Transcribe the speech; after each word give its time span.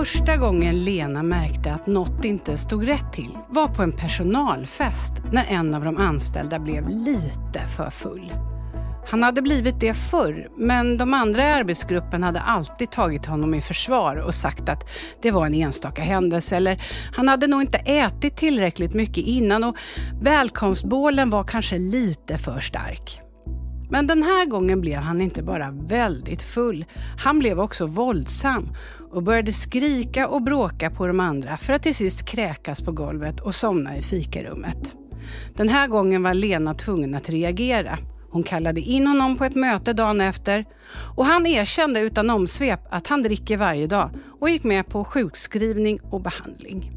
Första 0.00 0.36
gången 0.36 0.84
Lena 0.84 1.22
märkte 1.22 1.72
att 1.72 1.86
något 1.86 2.24
inte 2.24 2.56
stod 2.56 2.88
rätt 2.88 3.12
till 3.12 3.38
var 3.48 3.68
på 3.68 3.82
en 3.82 3.92
personalfest 3.92 5.12
när 5.32 5.44
en 5.48 5.74
av 5.74 5.84
de 5.84 5.96
anställda 5.96 6.58
blev 6.58 6.88
lite 6.88 7.60
för 7.76 7.90
full. 7.90 8.32
Han 9.06 9.22
hade 9.22 9.42
blivit 9.42 9.80
det 9.80 9.94
förr, 9.94 10.48
men 10.56 10.96
de 10.96 11.14
andra 11.14 11.48
i 11.48 11.52
arbetsgruppen 11.52 12.22
hade 12.22 12.40
alltid 12.40 12.90
tagit 12.90 13.26
honom 13.26 13.54
i 13.54 13.60
försvar 13.60 14.16
och 14.16 14.34
sagt 14.34 14.68
att 14.68 14.90
det 15.22 15.30
var 15.30 15.46
en 15.46 15.54
enstaka 15.54 16.02
händelse 16.02 16.56
eller 16.56 16.82
han 17.16 17.28
hade 17.28 17.46
nog 17.46 17.60
inte 17.60 17.78
ätit 17.78 18.36
tillräckligt 18.36 18.94
mycket 18.94 19.24
innan 19.24 19.64
och 19.64 19.76
välkomstbålen 20.22 21.30
var 21.30 21.42
kanske 21.42 21.78
lite 21.78 22.38
för 22.38 22.60
stark. 22.60 23.20
Men 23.90 24.06
den 24.06 24.22
här 24.22 24.46
gången 24.46 24.80
blev 24.80 24.98
han 24.98 25.20
inte 25.20 25.42
bara 25.42 25.70
väldigt 25.70 26.42
full, 26.42 26.84
han 27.18 27.38
blev 27.38 27.60
också 27.60 27.86
våldsam 27.86 28.68
och 29.10 29.22
började 29.22 29.52
skrika 29.52 30.28
och 30.28 30.42
bråka 30.42 30.90
på 30.90 31.06
de 31.06 31.20
andra 31.20 31.56
för 31.56 31.72
att 31.72 31.82
till 31.82 31.94
sist 31.94 32.26
kräkas 32.26 32.80
på 32.80 32.92
golvet 32.92 33.40
och 33.40 33.54
somna 33.54 33.96
i 33.96 34.02
fikarummet. 34.02 34.96
Den 35.56 35.68
här 35.68 35.88
gången 35.88 36.22
var 36.22 36.34
Lena 36.34 36.74
tvungen 36.74 37.14
att 37.14 37.28
reagera. 37.28 37.98
Hon 38.30 38.42
kallade 38.42 38.80
in 38.80 39.06
honom 39.06 39.38
på 39.38 39.44
ett 39.44 39.54
möte 39.54 39.92
dagen 39.92 40.20
efter 40.20 40.64
och 41.16 41.26
han 41.26 41.46
erkände 41.46 42.00
utan 42.00 42.30
omsvep 42.30 42.80
att 42.90 43.06
han 43.06 43.22
dricker 43.22 43.56
varje 43.56 43.86
dag 43.86 44.10
och 44.40 44.50
gick 44.50 44.64
med 44.64 44.88
på 44.88 45.04
sjukskrivning 45.04 46.00
och 46.02 46.20
behandling. 46.20 46.92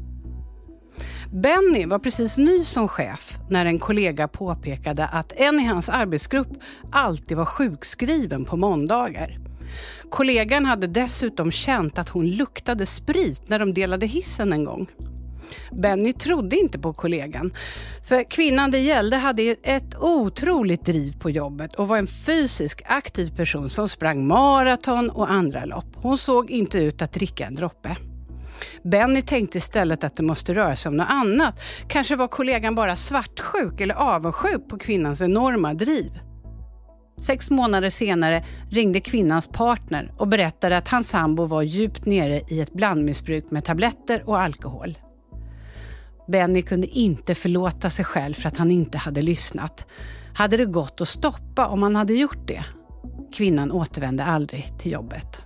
Benny 1.32 1.86
var 1.86 1.98
precis 1.98 2.38
ny 2.38 2.64
som 2.64 2.88
chef 2.88 3.38
när 3.50 3.66
en 3.66 3.78
kollega 3.78 4.28
påpekade 4.28 5.06
att 5.06 5.32
en 5.36 5.60
i 5.60 5.64
hans 5.64 5.88
arbetsgrupp 5.88 6.48
alltid 6.92 7.36
var 7.36 7.44
sjukskriven 7.44 8.44
på 8.44 8.56
måndagar. 8.56 9.38
Kollegan 10.10 10.66
hade 10.66 10.86
dessutom 10.86 11.50
känt 11.50 11.98
att 11.98 12.08
hon 12.08 12.30
luktade 12.30 12.86
sprit 12.86 13.48
när 13.48 13.58
de 13.58 13.74
delade 13.74 14.06
hissen 14.06 14.52
en 14.52 14.64
gång. 14.64 14.88
Benny 15.72 16.12
trodde 16.12 16.56
inte 16.56 16.78
på 16.78 16.92
kollegan. 16.92 17.52
För 18.08 18.30
kvinnan 18.30 18.70
det 18.70 18.78
gällde 18.78 19.16
hade 19.16 19.42
ett 19.62 19.94
otroligt 20.00 20.86
driv 20.86 21.18
på 21.18 21.30
jobbet 21.30 21.74
och 21.74 21.88
var 21.88 21.96
en 21.98 22.06
fysiskt 22.06 22.82
aktiv 22.84 23.36
person 23.36 23.70
som 23.70 23.88
sprang 23.88 24.26
maraton 24.26 25.10
och 25.10 25.30
andra 25.30 25.64
lopp. 25.64 25.96
Hon 25.96 26.18
såg 26.18 26.50
inte 26.50 26.78
ut 26.78 27.02
att 27.02 27.12
dricka 27.12 27.46
en 27.46 27.54
droppe. 27.54 27.96
Benny 28.82 29.22
tänkte 29.22 29.58
istället 29.58 30.04
att 30.04 30.14
det 30.14 30.22
måste 30.22 30.54
röra 30.54 30.76
sig 30.76 30.88
om 30.90 30.96
något 30.96 31.10
annat. 31.10 31.60
Kanske 31.88 32.16
var 32.16 32.28
kollegan 32.28 32.74
bara 32.74 32.96
svartsjuk 32.96 33.80
eller 33.80 33.94
avundsjuk 33.94 34.68
på 34.68 34.78
kvinnans 34.78 35.20
enorma 35.20 35.74
driv. 35.74 36.12
Sex 37.18 37.50
månader 37.50 37.88
senare 37.88 38.44
ringde 38.70 39.00
kvinnans 39.00 39.48
partner 39.48 40.12
och 40.16 40.28
berättade 40.28 40.76
att 40.76 40.88
hans 40.88 41.08
sambo 41.08 41.46
var 41.46 41.62
djupt 41.62 42.06
nere 42.06 42.40
i 42.48 42.60
ett 42.60 42.72
blandmissbruk 42.72 43.50
med 43.50 43.64
tabletter 43.64 44.28
och 44.28 44.40
alkohol. 44.40 44.98
Benny 46.28 46.62
kunde 46.62 46.86
inte 46.86 47.34
förlåta 47.34 47.90
sig 47.90 48.04
själv 48.04 48.34
för 48.34 48.48
att 48.48 48.56
han 48.56 48.70
inte 48.70 48.98
hade 48.98 49.22
lyssnat. 49.22 49.86
Hade 50.34 50.56
det 50.56 50.64
gått 50.64 51.00
att 51.00 51.08
stoppa 51.08 51.66
om 51.66 51.82
han 51.82 51.96
hade 51.96 52.14
gjort 52.14 52.46
det? 52.46 52.64
Kvinnan 53.32 53.72
återvände 53.72 54.24
aldrig 54.24 54.78
till 54.78 54.92
jobbet. 54.92 55.44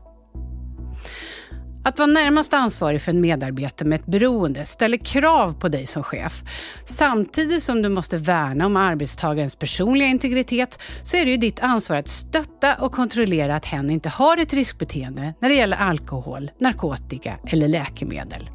Att 1.88 1.98
vara 1.98 2.06
närmast 2.06 2.54
ansvarig 2.54 3.02
för 3.02 3.12
en 3.12 3.20
medarbetare 3.20 3.88
med 3.88 4.00
ett 4.00 4.06
beroende 4.06 4.66
ställer 4.66 4.96
krav 4.96 5.60
på 5.60 5.68
dig 5.68 5.86
som 5.86 6.02
chef. 6.02 6.42
Samtidigt 6.84 7.62
som 7.62 7.82
du 7.82 7.88
måste 7.88 8.16
värna 8.16 8.66
om 8.66 8.76
arbetstagarens 8.76 9.56
personliga 9.56 10.08
integritet 10.08 10.80
så 11.02 11.16
är 11.16 11.24
det 11.24 11.30
ju 11.30 11.36
ditt 11.36 11.60
ansvar 11.60 11.96
att 11.96 12.08
stötta 12.08 12.74
och 12.74 12.92
kontrollera 12.92 13.56
att 13.56 13.64
hen 13.64 13.90
inte 13.90 14.08
har 14.08 14.36
ett 14.36 14.52
riskbeteende 14.52 15.34
när 15.40 15.48
det 15.48 15.54
gäller 15.54 15.76
alkohol, 15.76 16.50
narkotika 16.60 17.38
eller 17.46 17.68
läkemedel. 17.68 18.50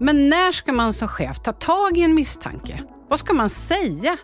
Men 0.00 0.28
när 0.28 0.52
ska 0.52 0.72
man 0.72 0.92
som 0.92 1.08
chef 1.08 1.38
ta 1.38 1.52
tag 1.52 1.98
i 1.98 2.02
en 2.02 2.14
misstanke? 2.14 2.82
Vad 3.08 3.18
ska 3.18 3.34
man 3.34 3.50
säga? 3.50 4.16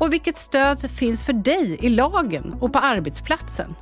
Och 0.00 0.12
vilket 0.12 0.36
stöd 0.36 0.90
finns 0.90 1.24
för 1.24 1.32
dig 1.32 1.78
i 1.80 1.88
lagen 1.88 2.54
och 2.60 2.72
på 2.72 2.78
arbetsplatsen? 2.78 3.74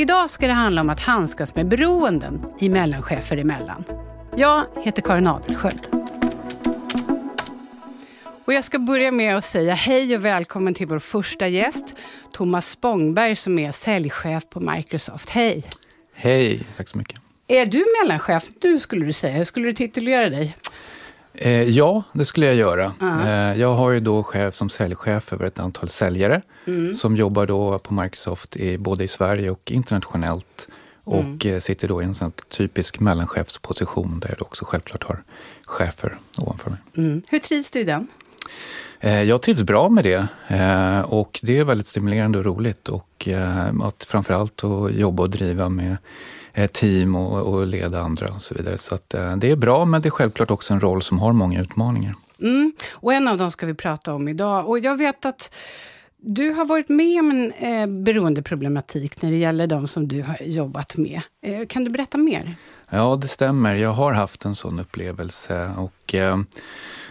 Idag 0.00 0.30
ska 0.30 0.46
det 0.46 0.52
handla 0.52 0.80
om 0.80 0.90
att 0.90 1.00
handskas 1.00 1.54
med 1.54 1.68
beroenden 1.68 2.44
i 2.58 2.68
mellanchefer 2.68 3.36
emellan. 3.36 3.84
Jag 4.36 4.66
heter 4.84 5.02
Karin 5.02 5.26
Adelsköld. 5.26 5.86
Och 8.44 8.52
jag 8.52 8.64
ska 8.64 8.78
börja 8.78 9.10
med 9.10 9.36
att 9.36 9.44
säga 9.44 9.74
hej 9.74 10.16
och 10.16 10.24
välkommen 10.24 10.74
till 10.74 10.86
vår 10.86 10.98
första 10.98 11.48
gäst, 11.48 11.96
Thomas 12.32 12.70
Spångberg 12.70 13.36
som 13.36 13.58
är 13.58 13.72
säljchef 13.72 14.48
på 14.50 14.60
Microsoft. 14.60 15.30
Hej! 15.30 15.64
Hej, 16.14 16.62
tack 16.76 16.88
så 16.88 16.98
mycket. 16.98 17.20
Är 17.46 17.66
du 17.66 17.84
mellanchef 18.02 18.44
nu 18.62 18.78
skulle 18.78 19.06
du 19.06 19.12
säga? 19.12 19.34
Hur 19.34 19.44
skulle 19.44 19.66
du 19.66 19.72
titulera 19.72 20.30
dig? 20.30 20.56
Eh, 21.34 21.62
ja, 21.62 22.02
det 22.12 22.24
skulle 22.24 22.46
jag 22.46 22.54
göra. 22.54 22.92
Uh 23.02 23.28
eh, 23.28 23.60
jag 23.60 23.74
har 23.74 23.90
ju 23.90 24.00
då 24.00 24.22
chef 24.22 24.54
som 24.54 24.70
säljchef 24.70 25.32
över 25.32 25.46
ett 25.46 25.58
antal 25.58 25.88
säljare 25.88 26.42
mm. 26.66 26.94
som 26.94 27.16
jobbar 27.16 27.46
då 27.46 27.78
på 27.78 27.94
Microsoft 27.94 28.56
i, 28.56 28.78
både 28.78 29.04
i 29.04 29.08
Sverige 29.08 29.50
och 29.50 29.70
internationellt. 29.70 30.68
Mm. 31.06 31.18
Och 31.18 31.46
eh, 31.46 31.60
sitter 31.60 31.88
då 31.88 32.02
i 32.02 32.04
en 32.04 32.14
sån 32.14 32.32
typisk 32.48 33.00
mellanchefsposition 33.00 34.20
där 34.20 34.28
jag 34.38 34.42
också 34.42 34.64
självklart 34.64 35.04
har 35.04 35.22
chefer 35.66 36.18
ovanför 36.38 36.70
mig. 36.70 36.78
Mm. 36.96 37.22
Hur 37.28 37.38
trivs 37.38 37.70
du 37.70 37.80
i 37.80 37.84
den? 37.84 38.06
Eh, 39.00 39.22
jag 39.22 39.42
trivs 39.42 39.62
bra 39.62 39.88
med 39.88 40.04
det 40.04 40.26
eh, 40.48 41.00
och 41.00 41.40
det 41.42 41.58
är 41.58 41.64
väldigt 41.64 41.86
stimulerande 41.86 42.38
och 42.38 42.44
roligt 42.44 42.88
och 42.88 43.28
eh, 43.28 43.66
att 43.82 44.04
framförallt 44.04 44.64
att 44.64 44.94
jobba 44.94 45.22
och 45.22 45.30
driva 45.30 45.68
med 45.68 45.96
team 46.72 47.16
och, 47.16 47.66
leda 47.66 48.00
andra 48.00 48.28
och 48.28 48.42
så 48.42 48.54
vidare. 48.54 48.78
Så 48.78 48.94
att, 48.94 49.14
det 49.36 49.50
är 49.50 49.56
bra 49.56 49.84
men 49.84 50.02
det 50.02 50.08
är 50.08 50.10
självklart 50.10 50.50
också 50.50 50.74
en 50.74 50.80
roll 50.80 51.02
som 51.02 51.18
har 51.18 51.32
många 51.32 51.60
utmaningar. 51.60 52.14
Mm. 52.40 52.72
Och 52.92 53.12
en 53.12 53.28
av 53.28 53.38
dem 53.38 53.50
ska 53.50 53.66
vi 53.66 53.74
prata 53.74 54.14
om 54.14 54.28
idag. 54.28 54.68
Och 54.68 54.78
jag 54.78 54.96
vet 54.96 55.24
att 55.24 55.54
du 56.22 56.50
har 56.50 56.64
varit 56.64 56.88
med 56.88 57.20
om 57.20 57.30
en 57.30 57.52
eh, 57.52 58.02
beroendeproblematik 58.02 59.22
när 59.22 59.30
det 59.30 59.36
gäller 59.36 59.66
de 59.66 59.88
som 59.88 60.08
du 60.08 60.22
har 60.22 60.42
jobbat 60.42 60.96
med. 60.96 61.20
Eh, 61.42 61.66
kan 61.66 61.84
du 61.84 61.90
berätta 61.90 62.18
mer? 62.18 62.54
Ja, 62.90 63.16
det 63.16 63.28
stämmer. 63.28 63.74
Jag 63.74 63.92
har 63.92 64.12
haft 64.12 64.44
en 64.44 64.54
sån 64.54 64.80
upplevelse. 64.80 65.72
Och, 65.76 66.14
eh, 66.14 66.40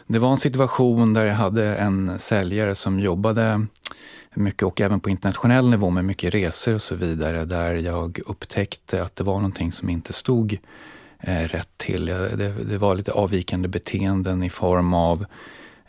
det 0.07 0.19
var 0.19 0.31
en 0.31 0.37
situation 0.37 1.13
där 1.13 1.25
jag 1.25 1.35
hade 1.35 1.75
en 1.75 2.19
säljare 2.19 2.75
som 2.75 2.99
jobbade 2.99 3.65
mycket 4.33 4.63
och 4.63 4.81
även 4.81 4.99
på 4.99 5.09
internationell 5.09 5.69
nivå 5.69 5.89
med 5.89 6.05
mycket 6.05 6.33
resor 6.33 6.75
och 6.75 6.81
så 6.81 6.95
vidare 6.95 7.45
där 7.45 7.75
jag 7.75 8.19
upptäckte 8.25 9.03
att 9.03 9.15
det 9.15 9.23
var 9.23 9.35
någonting 9.35 9.71
som 9.71 9.89
inte 9.89 10.13
stod 10.13 10.57
eh, 11.19 11.43
rätt 11.43 11.77
till. 11.77 12.09
Eh, 12.09 12.17
det, 12.17 12.63
det, 12.63 12.77
var 12.77 12.95
lite 12.95 13.11
avvikande 13.11 13.67
beteenden 13.67 14.43
i 14.43 14.49
form 14.49 14.93
av 14.93 15.25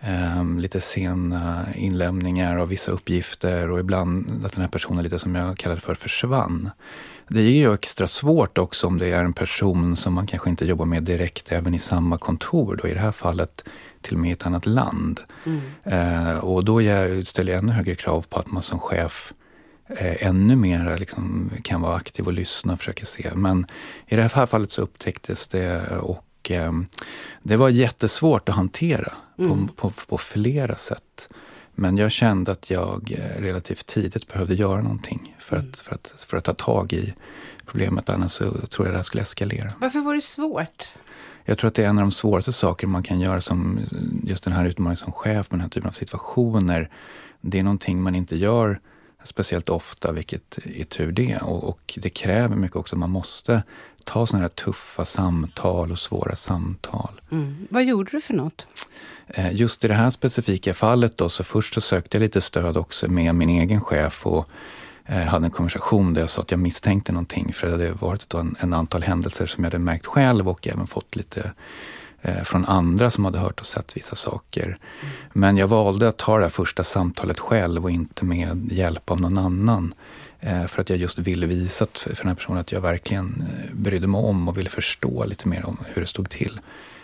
eh, 0.00 0.44
lite 0.58 0.80
sena 0.80 1.66
inlämningar 1.74 2.56
av 2.56 2.68
vissa 2.68 2.90
uppgifter 2.90 3.70
och 3.70 3.80
ibland 3.80 4.44
att 4.46 4.52
den 4.52 4.60
här 4.62 4.68
personen 4.68 5.04
lite 5.04 5.18
som 5.18 5.34
jag 5.34 5.58
kallade 5.58 5.80
för 5.80 5.94
försvann. 5.94 6.70
Det 7.32 7.40
är 7.40 7.50
ju 7.50 7.74
extra 7.74 8.08
svårt 8.08 8.58
också 8.58 8.86
om 8.86 8.98
det 8.98 9.06
är 9.06 9.24
en 9.24 9.32
person 9.32 9.96
som 9.96 10.14
man 10.14 10.26
kanske 10.26 10.50
inte 10.50 10.64
jobbar 10.64 10.84
med 10.84 11.02
direkt 11.02 11.52
även 11.52 11.74
i 11.74 11.78
samma 11.78 12.18
kontor. 12.18 12.80
Då, 12.82 12.88
I 12.88 12.94
det 12.94 13.00
här 13.00 13.12
fallet 13.12 13.64
till 14.00 14.14
och 14.14 14.20
med 14.20 14.30
i 14.30 14.32
ett 14.32 14.46
annat 14.46 14.66
land. 14.66 15.20
Mm. 15.46 15.60
Eh, 15.84 16.38
och 16.38 16.64
då 16.64 16.80
ställer 17.24 17.52
jag 17.52 17.58
ännu 17.58 17.72
högre 17.72 17.94
krav 17.94 18.26
på 18.28 18.38
att 18.38 18.50
man 18.50 18.62
som 18.62 18.78
chef 18.78 19.32
eh, 19.88 20.26
ännu 20.26 20.56
mer 20.56 20.98
liksom, 20.98 21.50
kan 21.62 21.80
vara 21.80 21.96
aktiv 21.96 22.26
och 22.26 22.32
lyssna 22.32 22.72
och 22.72 22.78
försöka 22.78 23.06
se. 23.06 23.30
Men 23.34 23.66
i 24.06 24.16
det 24.16 24.22
här 24.22 24.46
fallet 24.46 24.70
så 24.70 24.82
upptäcktes 24.82 25.48
det 25.48 25.88
och 25.88 26.50
eh, 26.50 26.72
det 27.42 27.56
var 27.56 27.68
jättesvårt 27.68 28.48
att 28.48 28.54
hantera 28.54 29.12
mm. 29.38 29.68
på, 29.68 29.74
på, 29.74 29.92
på, 30.06 30.18
flera 30.18 30.76
sätt. 30.76 31.28
Men 31.80 31.96
jag 31.96 32.10
kände 32.10 32.52
att 32.52 32.70
jag 32.70 33.12
eh, 33.18 33.42
relativt 33.42 33.86
tidigt 33.86 34.28
behövde 34.28 34.54
göra 34.54 34.82
någonting 34.82 35.36
för, 35.38 35.56
mm. 35.56 35.70
att, 35.70 35.80
för, 35.80 35.94
att, 35.94 36.14
för 36.28 36.36
att 36.36 36.44
ta 36.44 36.54
tag 36.54 36.92
i 36.92 37.14
problemet. 37.66 38.08
Annars 38.08 38.32
så 38.32 38.50
tror 38.50 38.86
jag 38.86 38.94
det 38.94 38.98
här 38.98 39.02
skulle 39.02 39.22
eskalera. 39.22 39.72
Varför 39.78 40.00
var 40.00 40.14
det 40.14 40.20
svårt? 40.20 40.88
Jag 41.44 41.58
tror 41.58 41.68
att 41.68 41.74
det 41.74 41.84
är 41.84 41.88
en 41.88 41.98
av 41.98 42.02
de 42.02 42.12
svåraste 42.12 42.52
saker 42.52 42.86
man 42.86 43.02
kan 43.02 43.20
göra 43.20 43.40
som 43.40 43.80
just 44.24 44.44
den 44.44 44.52
här 44.52 44.64
utmaningen 44.64 44.96
som 44.96 45.12
chef 45.12 45.50
med 45.50 45.58
den 45.58 45.60
här 45.60 45.68
typen 45.68 45.88
av 45.88 45.92
situationer. 45.92 46.90
Det 47.40 47.58
är 47.58 47.62
någonting 47.62 48.02
man 48.02 48.14
inte 48.14 48.36
gör 48.36 48.80
speciellt 49.24 49.68
ofta, 49.68 50.12
vilket 50.12 50.58
är 50.64 50.84
tur 50.84 51.12
det. 51.12 51.36
Och, 51.36 51.64
och 51.64 51.98
det 52.02 52.10
kräver 52.10 52.56
mycket 52.56 52.76
också. 52.76 52.96
Man 52.96 53.10
måste 53.10 53.62
ta 54.04 54.26
sådana 54.26 54.42
här 54.42 54.48
tuffa 54.48 55.04
samtal 55.04 55.92
och 55.92 55.98
svåra 55.98 56.36
samtal. 56.36 57.20
Mm. 57.30 57.66
Vad 57.70 57.84
gjorde 57.84 58.10
du 58.10 58.20
för 58.20 58.34
något? 58.34 58.66
Eh, 59.28 59.54
just 59.54 59.84
i 59.84 59.88
det 59.88 59.94
här 59.94 60.10
specifika 60.10 60.74
fallet 60.74 61.18
då, 61.18 61.28
så 61.28 61.44
först 61.44 61.74
så 61.74 61.80
sökte 61.80 62.16
jag 62.16 62.22
lite 62.22 62.40
stöd 62.40 62.76
också 62.76 63.10
med 63.10 63.34
min 63.34 63.48
egen 63.48 63.80
chef 63.80 64.26
och 64.26 64.48
eh, 65.06 65.22
hade 65.22 65.44
en 65.44 65.50
konversation 65.50 66.14
där 66.14 66.20
jag 66.20 66.30
sa 66.30 66.42
att 66.42 66.50
jag 66.50 66.60
misstänkte 66.60 67.12
någonting 67.12 67.52
för 67.52 67.66
det 67.66 67.72
hade 67.72 67.92
varit 67.92 68.34
en, 68.34 68.56
en 68.60 68.72
antal 68.72 69.02
händelser 69.02 69.46
som 69.46 69.64
jag 69.64 69.70
hade 69.70 69.84
märkt 69.84 70.06
själv 70.06 70.48
och 70.48 70.68
även 70.68 70.86
fått 70.86 71.16
lite 71.16 71.52
eh, 72.22 72.42
från 72.42 72.64
andra 72.64 73.10
som 73.10 73.24
hade 73.24 73.38
hört 73.38 73.60
och 73.60 73.66
sett 73.66 73.96
vissa 73.96 74.16
saker. 74.16 74.64
Mm. 74.64 74.78
Men 75.32 75.56
jag 75.56 75.68
valde 75.68 76.08
att 76.08 76.16
ta 76.16 76.36
det 76.36 76.42
här 76.42 76.50
första 76.50 76.84
samtalet 76.84 77.40
själv 77.40 77.84
och 77.84 77.90
inte 77.90 78.24
med 78.24 78.72
hjälp 78.72 79.10
av 79.10 79.20
någon 79.20 79.38
annan. 79.38 79.94
Eh, 80.40 80.66
för 80.66 80.80
att 80.82 80.90
jag 80.90 80.98
just 80.98 81.18
ville 81.18 81.46
visa 81.46 81.86
för 81.94 82.16
den 82.16 82.28
här 82.28 82.34
personen 82.34 82.60
att 82.60 82.72
jag 82.72 82.80
verkligen 82.80 83.44
eh, 83.48 83.74
brydde 83.74 84.06
mig 84.06 84.18
om 84.18 84.48
och 84.48 84.58
ville 84.58 84.70
förstå 84.70 85.24
lite 85.24 85.48
mer 85.48 85.66
om 85.66 85.78
hur 85.86 86.02
det 86.02 86.08
stod 86.08 86.30
till. 86.30 86.60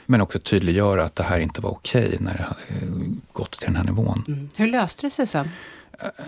Men 0.06 0.21
också 0.21 0.38
tydliggöra 0.38 1.05
att 1.05 1.17
det 1.17 1.23
här 1.23 1.38
inte 1.38 1.61
var 1.61 1.71
okej 1.71 2.17
när 2.21 2.37
det 2.37 2.43
hade 2.43 3.05
gått 3.33 3.53
till 3.53 3.67
den 3.67 3.77
här 3.77 3.85
nivån. 3.85 4.25
Mm. 4.29 4.49
Hur 4.56 4.67
löste 4.67 5.06
det 5.06 5.11
sig 5.11 5.27
sen? 5.27 5.49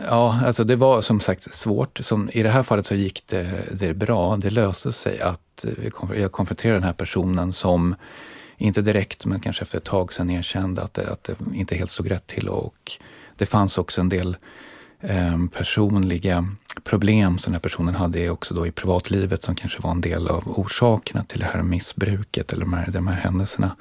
Ja, 0.06 0.40
alltså 0.46 0.64
det 0.64 0.76
var 0.76 1.00
som 1.00 1.20
sagt 1.20 1.54
svårt. 1.54 1.98
Som, 2.02 2.30
I 2.32 2.42
det 2.42 2.50
här 2.50 2.62
fallet 2.62 2.86
så 2.86 2.94
gick 2.94 3.22
det, 3.26 3.62
det 3.72 3.94
bra. 3.94 4.36
Det 4.36 4.50
löste 4.50 4.92
sig 4.92 5.20
att 5.20 5.64
jag 6.16 6.32
konfronterade 6.32 6.78
den 6.78 6.84
här 6.84 6.92
personen 6.92 7.52
som 7.52 7.94
inte 8.56 8.82
direkt, 8.82 9.26
men 9.26 9.40
kanske 9.40 9.62
efter 9.62 9.78
ett 9.78 9.84
tag 9.84 10.12
sedan 10.12 10.30
erkände 10.30 10.82
att 10.82 10.94
det, 10.94 11.10
att 11.10 11.24
det 11.24 11.36
inte 11.54 11.74
helt 11.74 11.90
stod 11.90 12.10
rätt 12.10 12.26
till. 12.26 12.48
Och 12.48 12.92
det 13.36 13.46
fanns 13.46 13.78
också 13.78 14.00
en 14.00 14.08
del 14.08 14.36
eh, 15.00 15.38
personliga 15.52 16.48
problem 16.88 17.38
som 17.38 17.50
den 17.50 17.54
här 17.54 17.60
personen 17.60 17.94
hade 17.94 18.30
också 18.30 18.54
då 18.54 18.66
i 18.66 18.70
privatlivet 18.70 19.44
som 19.44 19.54
kanske 19.54 19.82
var 19.82 19.90
en 19.90 20.00
del 20.00 20.28
av 20.28 20.42
orsakerna 20.46 21.24
till 21.24 21.40
det 21.40 21.46
här 21.46 21.62
missbruket 21.62 22.52
eller 22.52 22.64
de 22.64 22.72
här, 22.72 22.90
de 22.90 23.06
här 23.06 23.20
händelserna. 23.20 23.76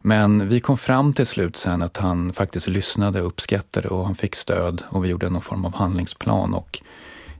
Men 0.00 0.48
vi 0.48 0.60
kom 0.60 0.76
fram 0.76 1.12
till 1.12 1.26
slut 1.26 1.56
sen 1.56 1.82
att 1.82 1.96
han 1.96 2.32
faktiskt 2.32 2.68
lyssnade 2.68 3.20
och 3.20 3.26
uppskattade 3.26 3.88
och 3.88 4.06
han 4.06 4.14
fick 4.14 4.34
stöd 4.34 4.82
och 4.88 5.04
vi 5.04 5.08
gjorde 5.08 5.30
någon 5.30 5.42
form 5.42 5.64
av 5.64 5.74
handlingsplan. 5.74 6.54
Och, 6.54 6.82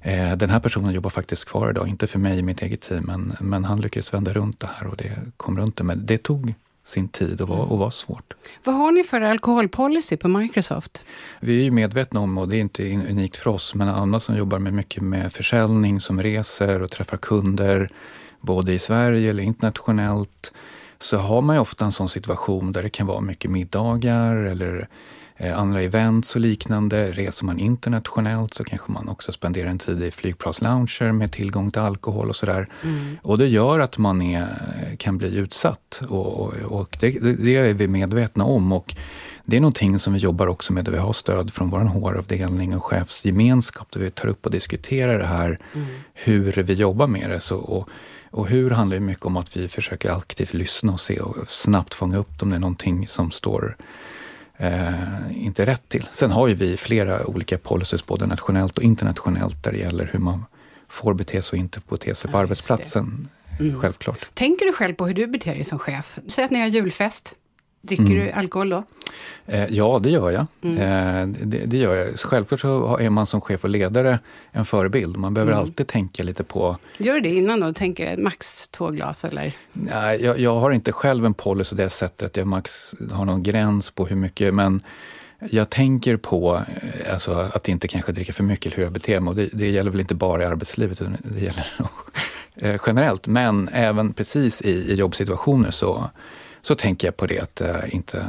eh, 0.02 0.36
den 0.36 0.50
här 0.50 0.60
personen 0.60 0.92
jobbar 0.92 1.10
faktiskt 1.10 1.44
kvar 1.44 1.70
idag, 1.70 1.88
inte 1.88 2.06
för 2.06 2.18
mig 2.18 2.38
i 2.38 2.42
mitt 2.42 2.62
eget 2.62 2.80
team, 2.80 3.04
men, 3.06 3.36
men 3.40 3.64
han 3.64 3.80
lyckades 3.80 4.14
vända 4.14 4.32
runt 4.32 4.60
det 4.60 4.70
här 4.74 4.86
och 4.86 4.96
det 4.96 5.12
kom 5.36 5.58
runt 5.58 5.76
det. 5.76 5.84
Men 5.84 6.06
det 6.06 6.18
tog 6.18 6.54
sin 6.84 7.08
tid 7.08 7.40
och 7.40 7.48
var, 7.48 7.72
och 7.72 7.78
var 7.78 7.90
svårt. 7.90 8.34
Vad 8.64 8.74
har 8.74 8.92
ni 8.92 9.04
för 9.04 9.20
alkoholpolicy 9.20 10.16
på 10.16 10.28
Microsoft? 10.28 11.04
Vi 11.40 11.60
är 11.60 11.64
ju 11.64 11.70
medvetna 11.70 12.20
om, 12.20 12.38
och 12.38 12.48
det 12.48 12.56
är 12.56 12.60
inte 12.60 12.92
unikt 12.92 13.36
för 13.36 13.50
oss, 13.50 13.74
men 13.74 13.88
andra 13.88 14.20
som 14.20 14.36
jobbar 14.36 14.58
med 14.58 14.72
mycket 14.72 15.02
med 15.02 15.32
försäljning, 15.32 16.00
som 16.00 16.22
reser 16.22 16.82
och 16.82 16.90
träffar 16.90 17.16
kunder, 17.16 17.90
både 18.40 18.72
i 18.72 18.78
Sverige 18.78 19.30
eller 19.30 19.42
internationellt, 19.42 20.52
så 20.98 21.16
har 21.16 21.42
man 21.42 21.56
ju 21.56 21.60
ofta 21.60 21.84
en 21.84 21.92
sån 21.92 22.08
situation 22.08 22.72
där 22.72 22.82
det 22.82 22.90
kan 22.90 23.06
vara 23.06 23.20
mycket 23.20 23.50
middagar 23.50 24.36
eller 24.36 24.88
andra 25.52 25.82
events 25.82 26.34
och 26.34 26.40
liknande. 26.40 27.12
Reser 27.12 27.44
man 27.44 27.58
internationellt 27.58 28.54
så 28.54 28.64
kanske 28.64 28.92
man 28.92 29.08
också 29.08 29.32
spenderar 29.32 29.68
en 29.68 29.78
tid 29.78 30.02
i 30.02 30.10
flygplanslounger 30.10 31.12
med 31.12 31.32
tillgång 31.32 31.70
till 31.70 31.80
alkohol 31.80 32.28
och 32.28 32.36
sådär. 32.36 32.68
Mm. 32.82 33.18
Och 33.22 33.38
det 33.38 33.46
gör 33.46 33.78
att 33.78 33.98
man 33.98 34.22
är, 34.22 34.46
kan 34.98 35.18
bli 35.18 35.36
utsatt 35.36 36.00
och, 36.08 36.54
och 36.54 36.96
det, 37.00 37.10
det, 37.20 37.56
är 37.56 37.74
vi 37.74 37.88
medvetna 37.88 38.44
om. 38.44 38.72
Och 38.72 38.94
det 39.44 39.56
är 39.56 39.60
någonting 39.60 39.98
som 39.98 40.12
vi 40.12 40.18
jobbar 40.18 40.46
också 40.46 40.72
med 40.72 40.84
där 40.84 40.92
vi 40.92 40.98
har 40.98 41.12
stöd 41.12 41.52
från 41.52 41.70
vår 41.70 41.78
HR-avdelning 41.78 42.76
och 42.76 42.84
chefsgemenskap 42.84 43.92
där 43.92 44.00
vi 44.00 44.10
tar 44.10 44.28
upp 44.28 44.46
och 44.46 44.52
diskuterar 44.52 45.18
det 45.18 45.26
här, 45.26 45.58
mm. 45.74 45.86
hur 46.14 46.52
vi 46.52 46.74
jobbar 46.74 47.06
med 47.06 47.30
det. 47.30 47.40
Så, 47.40 47.56
och, 47.56 47.88
och 48.30 48.48
hur 48.48 48.70
handlar 48.70 48.96
ju 48.96 49.00
mycket 49.00 49.24
om 49.24 49.36
att 49.36 49.56
vi 49.56 49.68
försöker 49.68 50.12
aktivt 50.12 50.54
lyssna 50.54 50.92
och 50.92 51.00
se 51.00 51.20
och 51.20 51.50
snabbt 51.50 51.94
fånga 51.94 52.16
upp 52.16 52.42
om 52.42 52.50
det 52.50 52.56
är 52.56 52.60
någonting 52.60 53.08
som 53.08 53.30
står 53.30 53.76
eh, 54.56 54.94
inte 55.30 55.66
rätt 55.66 55.88
till. 55.88 56.08
Sen 56.12 56.30
har 56.30 56.48
ju 56.48 56.54
vi 56.54 56.76
flera 56.76 57.26
olika 57.26 57.58
policies, 57.58 58.06
både 58.06 58.26
nationellt 58.26 58.78
och 58.78 58.84
internationellt, 58.84 59.64
där 59.64 59.72
det 59.72 59.78
gäller 59.78 60.10
hur 60.12 60.18
man 60.18 60.44
får 60.88 61.14
bete 61.14 61.42
sig 61.42 61.56
och 61.56 61.60
inte 61.60 61.80
bete 61.88 62.14
sig 62.14 62.30
på 62.30 62.36
ja, 62.36 62.42
arbetsplatsen. 62.42 63.28
Mm. 63.60 63.80
Självklart. 63.80 64.28
Tänker 64.34 64.66
du 64.66 64.72
själv 64.72 64.94
på 64.94 65.06
hur 65.06 65.14
du 65.14 65.26
beter 65.26 65.54
dig 65.54 65.64
som 65.64 65.78
chef? 65.78 66.18
Säg 66.28 66.44
att 66.44 66.50
ni 66.50 66.60
har 66.60 66.66
julfest. 66.66 67.34
Dricker 67.84 68.04
mm. 68.04 68.18
du 68.18 68.30
alkohol 68.30 68.68
då? 68.68 68.84
Eh, 69.46 69.66
ja, 69.70 70.00
det 70.02 70.10
gör 70.10 70.30
jag. 70.30 70.46
Mm. 70.62 70.78
Eh, 70.78 71.36
det, 71.46 71.66
det, 71.66 71.76
gör 71.76 71.94
jag. 71.94 72.20
Självklart 72.20 72.60
så 72.60 72.98
är 72.98 73.10
man 73.10 73.26
som 73.26 73.40
chef 73.40 73.64
och 73.64 73.70
ledare 73.70 74.18
en 74.52 74.64
förebild. 74.64 75.16
Man 75.16 75.34
behöver 75.34 75.52
mm. 75.52 75.62
alltid 75.62 75.86
tänka 75.86 76.22
lite 76.22 76.44
på... 76.44 76.76
Gör 76.98 77.14
du 77.14 77.20
det 77.20 77.34
innan 77.34 77.60
då? 77.60 77.72
Tänker 77.72 78.16
max 78.16 78.68
två 78.68 78.90
glas 78.90 79.24
eller? 79.24 79.52
Nej, 79.72 80.24
jag, 80.24 80.38
jag, 80.38 80.60
har 80.60 80.70
inte 80.70 80.92
själv 80.92 81.26
en 81.26 81.34
policy 81.34 81.76
det 81.76 81.90
sättet 81.90 82.26
att 82.26 82.36
jag 82.36 82.46
max 82.46 82.94
har 83.12 83.24
någon 83.24 83.42
gräns 83.42 83.90
på 83.90 84.06
hur 84.06 84.16
mycket, 84.16 84.54
men 84.54 84.82
jag 85.50 85.70
tänker 85.70 86.16
på 86.16 86.62
eh, 86.82 87.12
alltså, 87.12 87.32
att 87.32 87.68
inte 87.68 87.88
kanske 87.88 88.12
dricka 88.12 88.32
för 88.32 88.44
mycket 88.44 88.66
eller 88.66 88.76
hur 88.76 88.82
jag 88.82 88.92
beter 88.92 89.20
mig. 89.20 89.30
Och 89.30 89.36
det, 89.36 89.48
det 89.52 89.70
gäller 89.70 89.90
väl 89.90 90.00
inte 90.00 90.14
bara 90.14 90.42
i 90.42 90.44
arbetslivet, 90.44 91.00
utan 91.00 91.16
det 91.22 91.40
gäller 91.40 91.66
generellt. 92.86 93.26
Men 93.26 93.68
även 93.72 94.12
precis 94.12 94.62
i, 94.62 94.70
i 94.70 94.94
jobbsituationer 94.94 95.70
så 95.70 96.10
så 96.64 96.74
tänker 96.74 97.06
jag 97.06 97.16
på 97.16 97.26
det 97.26 97.40
att 97.40 97.60
äh, 97.60 97.94
inte 97.94 98.26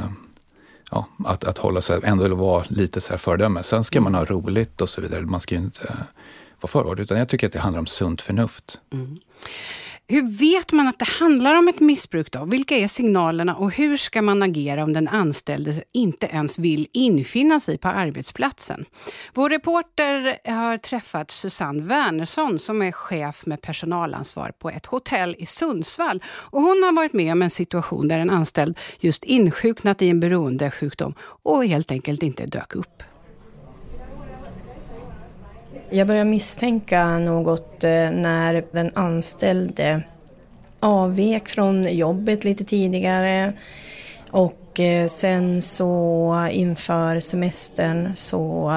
ja, 0.90 1.08
att, 1.24 1.44
att 1.44 1.58
hålla 1.58 1.80
sig, 1.80 2.00
ändå 2.04 2.34
vara 2.34 2.64
lite 2.68 3.00
så 3.00 3.10
här 3.10 3.18
föredöme. 3.18 3.62
Sen 3.62 3.84
ska 3.84 4.00
man 4.00 4.14
ha 4.14 4.24
roligt 4.24 4.80
och 4.80 4.88
så 4.88 5.00
vidare. 5.00 5.20
Man 5.20 5.40
ska 5.40 5.54
ju 5.54 5.60
inte 5.60 5.84
äh, 5.88 5.94
vara 6.60 6.68
för 6.68 7.00
utan 7.00 7.18
jag 7.18 7.28
tycker 7.28 7.46
att 7.46 7.52
det 7.52 7.58
handlar 7.58 7.80
om 7.80 7.86
sunt 7.86 8.22
förnuft. 8.22 8.80
Mm. 8.92 9.18
Hur 10.08 10.38
vet 10.38 10.72
man 10.72 10.88
att 10.88 10.98
det 10.98 11.08
handlar 11.08 11.54
om 11.54 11.68
ett 11.68 11.80
missbruk 11.80 12.32
då? 12.32 12.44
Vilka 12.44 12.76
är 12.76 12.88
signalerna 12.88 13.56
och 13.56 13.72
hur 13.72 13.96
ska 13.96 14.22
man 14.22 14.42
agera 14.42 14.82
om 14.82 14.92
den 14.92 15.08
anställde 15.08 15.82
inte 15.92 16.26
ens 16.26 16.58
vill 16.58 16.88
infinna 16.92 17.60
sig 17.60 17.78
på 17.78 17.88
arbetsplatsen? 17.88 18.84
Vår 19.34 19.50
reporter 19.50 20.38
har 20.50 20.78
träffat 20.78 21.30
Susanne 21.30 21.82
Wernersson 21.82 22.58
som 22.58 22.82
är 22.82 22.92
chef 22.92 23.46
med 23.46 23.60
personalansvar 23.60 24.52
på 24.58 24.70
ett 24.70 24.86
hotell 24.86 25.36
i 25.38 25.46
Sundsvall. 25.46 26.22
Och 26.26 26.62
hon 26.62 26.82
har 26.82 26.92
varit 26.92 27.12
med 27.12 27.32
om 27.32 27.42
en 27.42 27.50
situation 27.50 28.08
där 28.08 28.18
en 28.18 28.30
anställd 28.30 28.78
just 29.00 29.24
insjuknat 29.24 30.02
i 30.02 30.08
en 30.08 30.20
beroendesjukdom 30.20 31.14
och 31.42 31.66
helt 31.66 31.90
enkelt 31.90 32.22
inte 32.22 32.46
dök 32.46 32.76
upp. 32.76 33.02
Jag 35.90 36.06
började 36.06 36.30
misstänka 36.30 37.18
något 37.18 37.84
eh, 37.84 37.90
när 38.10 38.64
den 38.72 38.90
anställde 38.94 40.02
avvek 40.80 41.48
från 41.48 41.96
jobbet 41.96 42.44
lite 42.44 42.64
tidigare. 42.64 43.52
Och 44.30 44.80
eh, 44.80 45.06
sen 45.06 45.62
så 45.62 46.48
inför 46.50 47.20
semestern 47.20 48.16
så 48.16 48.72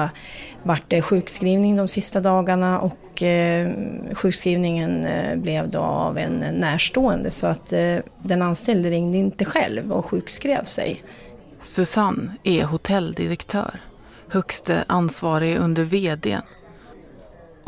vart 0.62 0.82
det 0.88 1.02
sjukskrivning 1.02 1.76
de 1.76 1.88
sista 1.88 2.20
dagarna 2.20 2.80
och 2.80 3.22
eh, 3.22 3.70
sjukskrivningen 4.12 5.06
blev 5.42 5.70
då 5.70 5.78
av 5.78 6.18
en 6.18 6.32
närstående. 6.38 7.30
Så 7.30 7.46
att 7.46 7.72
den 8.22 8.42
anställde 8.42 8.90
ringde 8.90 9.18
inte 9.18 9.44
själv 9.44 9.92
och 9.92 10.06
sjukskrev 10.06 10.64
sig. 10.64 11.02
Susanne 11.62 12.36
är 12.44 12.64
hotelldirektör, 12.64 13.80
högste 14.28 14.84
ansvarig 14.88 15.56
under 15.56 15.82
VDn 15.84 16.42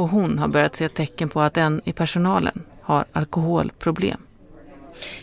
och 0.02 0.08
hon 0.08 0.38
har 0.38 0.48
börjat 0.48 0.76
se 0.76 0.88
tecken 0.88 1.28
på 1.28 1.40
att 1.40 1.56
en 1.56 1.80
i 1.84 1.92
personalen 1.92 2.62
har 2.82 3.04
alkoholproblem. 3.12 4.20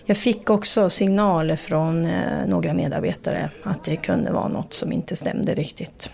Jag 0.05 0.17
fick 0.17 0.49
också 0.49 0.89
signaler 0.89 1.55
från 1.55 2.05
eh, 2.05 2.47
några 2.47 2.73
medarbetare 2.73 3.51
att 3.63 3.83
det 3.83 3.95
kunde 3.95 4.31
vara 4.31 4.47
något 4.47 4.73
som 4.73 4.91
inte 4.91 5.15
stämde 5.15 5.55
riktigt. 5.55 6.09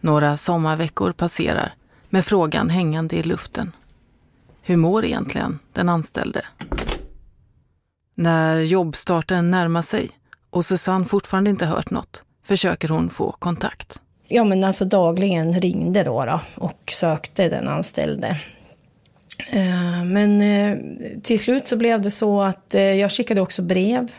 Några 0.00 0.36
sommarveckor 0.36 1.12
passerar 1.12 1.74
med 2.08 2.24
frågan 2.24 2.70
hängande 2.70 3.16
i 3.16 3.22
luften. 3.22 3.72
Hur 4.62 4.76
mår 4.76 5.04
egentligen 5.04 5.58
den 5.72 5.88
anställde? 5.88 6.46
När 8.14 8.60
jobbstarten 8.60 9.50
närmar 9.50 9.82
sig 9.82 10.10
och 10.50 10.64
Susanne 10.64 11.04
fortfarande 11.04 11.50
inte 11.50 11.66
hört 11.66 11.90
något 11.90 12.22
försöker 12.44 12.88
hon 12.88 13.10
få 13.10 13.32
kontakt 13.32 14.00
ja, 14.28 14.44
men 14.44 14.64
alltså 14.64 14.84
dagligen 14.84 15.60
ringde 15.60 16.02
då, 16.02 16.24
då 16.24 16.40
och 16.54 16.92
sökte 16.92 17.48
den 17.48 17.68
anställde. 17.68 18.36
Eh, 19.50 20.04
men 20.04 20.42
eh, 20.42 20.78
till 21.22 21.38
slut 21.38 21.66
så 21.66 21.76
blev 21.76 22.00
det 22.00 22.10
så 22.10 22.40
att 22.40 22.74
eh, 22.74 22.82
jag 22.82 23.12
skickade 23.12 23.40
också 23.40 23.62
brev. 23.62 24.12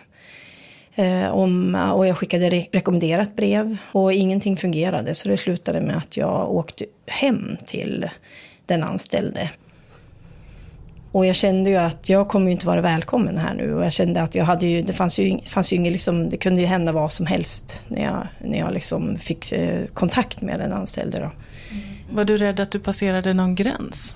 Om, 1.31 1.75
och 1.75 2.07
jag 2.07 2.17
skickade 2.17 2.49
re 2.49 2.65
rekommenderat 2.71 3.35
brev 3.35 3.77
och 3.91 4.13
ingenting 4.13 4.57
fungerade 4.57 5.13
så 5.13 5.29
det 5.29 5.37
slutade 5.37 5.81
med 5.81 5.97
att 5.97 6.17
jag 6.17 6.51
åkte 6.51 6.85
hem 7.05 7.57
till 7.65 8.09
den 8.65 8.83
anställde. 8.83 9.49
Och 11.11 11.25
jag 11.25 11.35
kände 11.35 11.69
ju 11.69 11.75
att 11.75 12.09
jag 12.09 12.27
kommer 12.27 12.45
ju 12.45 12.51
inte 12.51 12.67
vara 12.67 12.81
välkommen 12.81 13.37
här 13.37 13.53
nu 13.53 13.73
och 13.73 13.85
jag 13.85 13.93
kände 13.93 14.21
att 14.21 14.35
jag 14.35 14.45
hade 14.45 14.67
ju, 14.67 14.81
det 14.81 14.93
fanns 14.93 15.19
ju, 15.19 15.39
fanns 15.45 15.73
ju 15.73 15.75
inget 15.75 15.91
liksom, 15.91 16.29
det 16.29 16.37
kunde 16.37 16.61
ju 16.61 16.67
hända 16.67 16.91
vad 16.91 17.11
som 17.11 17.25
helst 17.25 17.81
när 17.87 18.03
jag, 18.03 18.27
när 18.39 18.59
jag 18.59 18.73
liksom 18.73 19.17
fick 19.17 19.51
eh, 19.51 19.85
kontakt 19.93 20.41
med 20.41 20.59
den 20.59 20.73
anställde 20.73 21.17
då. 21.17 21.23
Mm. 21.23 21.35
Var 22.11 22.25
du 22.25 22.37
rädd 22.37 22.59
att 22.59 22.71
du 22.71 22.79
passerade 22.79 23.33
någon 23.33 23.55
gräns? 23.55 24.15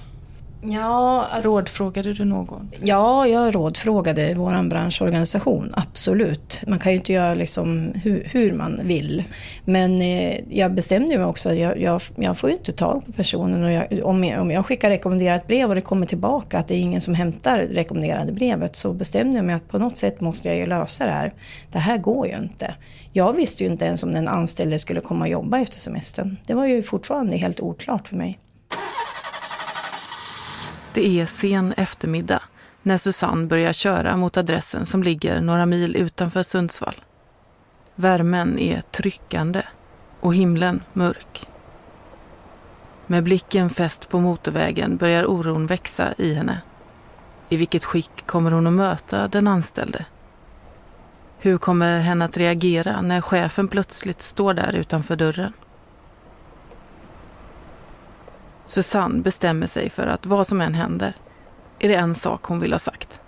Ja, 0.66 1.28
alltså, 1.32 1.50
Rådfrågade 1.50 2.14
du 2.14 2.26
någon? 2.26 2.72
Ja, 2.84 3.28
jag 3.28 3.56
rådfrågade 3.56 4.34
vår 4.34 4.70
branschorganisation, 4.70 5.74
absolut. 5.74 6.64
Man 6.68 6.80
kan 6.80 6.92
ju 6.92 6.98
inte 6.98 7.14
göra 7.14 7.34
liksom 7.34 7.94
hur, 8.04 8.28
hur 8.32 8.54
man 8.54 8.80
vill. 8.84 9.24
Men 9.66 10.02
eh, 10.02 10.40
jag 10.50 10.74
bestämde 10.74 11.18
mig 11.18 11.26
också, 11.26 11.54
jag, 11.54 11.82
jag, 11.82 12.02
jag, 12.16 12.38
får 12.38 12.50
ju 12.50 12.56
inte 12.56 12.72
tag 12.72 13.06
på 13.06 13.12
personen. 13.12 13.64
Och 13.64 13.72
jag, 13.72 14.06
om, 14.06 14.24
jag, 14.24 14.42
om 14.42 14.52
jag 14.52 14.66
skickar 14.66 14.90
rekommenderat 14.90 15.48
brev 15.48 15.70
och 15.70 15.76
det 15.76 15.82
kommer 15.82 16.06
tillbaka 16.06 16.60
att 16.60 16.68
det 16.68 16.76
är 16.76 16.80
ingen 16.80 17.02
som 17.02 17.14
hämtar 17.14 17.60
rekommenderade 17.60 18.32
brevet 18.32 18.76
så 18.76 18.94
bestämde 18.94 19.38
jag 19.38 19.46
mig 19.46 19.56
att 19.56 19.68
på 19.68 19.80
något 19.80 19.98
sätt 19.98 20.22
måste 20.22 20.48
jag 20.48 20.58
ju 20.58 20.66
lösa 20.66 21.06
det 21.06 21.12
här. 21.12 21.34
Det 21.72 21.80
här 21.80 21.98
går 21.98 22.28
ju 22.28 22.36
inte. 22.36 22.76
Jag 23.12 23.34
visste 23.34 23.64
ju 23.64 23.70
inte 23.70 23.86
ens 23.86 24.04
om 24.04 24.14
den 24.14 24.28
anställde 24.28 24.80
skulle 24.80 25.02
komma 25.02 25.26
och 25.26 25.32
jobba 25.32 25.60
efter 25.60 25.80
semestern. 25.80 26.38
Det 26.48 26.54
var 26.54 26.66
ju 26.66 26.84
fortfarande 26.84 27.38
helt 27.38 27.60
oklart 27.60 28.08
för 28.08 28.16
mig. 28.16 28.40
Det 30.94 31.22
är 31.22 31.26
sen 31.26 31.74
eftermiddag 31.78 32.42
när 32.82 32.98
Susanne 32.98 33.48
börjar 33.48 33.74
köra 33.74 34.18
mot 34.18 34.38
adressen 34.38 34.86
som 34.86 35.04
ligger 35.04 35.42
några 35.42 35.66
mil 35.66 35.96
utanför 35.96 36.44
Sundsvall. 36.44 36.96
Värmen 37.96 38.60
är 38.60 38.82
tryckande 38.82 39.62
och 40.20 40.36
himlen 40.36 40.84
mörk. 40.94 41.48
Med 43.08 43.24
blicken 43.24 43.70
fäst 43.70 44.10
på 44.10 44.20
motorvägen 44.20 44.98
börjar 44.98 45.26
oron 45.26 45.68
växa 45.68 46.14
i 46.18 46.34
henne. 46.34 46.62
I 47.50 47.58
vilket 47.58 47.86
skick 47.86 48.26
kommer 48.26 48.52
hon 48.52 48.68
att 48.68 48.74
möta 48.74 49.28
den 49.28 49.48
anställde? 49.48 50.06
Hur 51.38 51.58
kommer 51.58 52.00
henne 52.00 52.26
att 52.26 52.38
reagera 52.38 53.02
när 53.02 53.22
chefen 53.22 53.68
plötsligt 53.68 54.22
står 54.22 54.54
där 54.54 54.76
utanför 54.76 55.16
dörren? 55.16 55.54
Susanne 58.66 59.22
bestämmer 59.22 59.68
sig 59.68 59.90
för 59.90 60.08
att 60.08 60.26
vad 60.26 60.48
som 60.48 60.62
än 60.62 60.74
händer 60.74 61.14
är 61.80 61.90
det 61.90 61.96
en 61.96 62.14
sak 62.14 62.44
hon 62.44 62.60
vill 62.60 62.72
ha 62.72 62.80
sagt. 62.80 63.22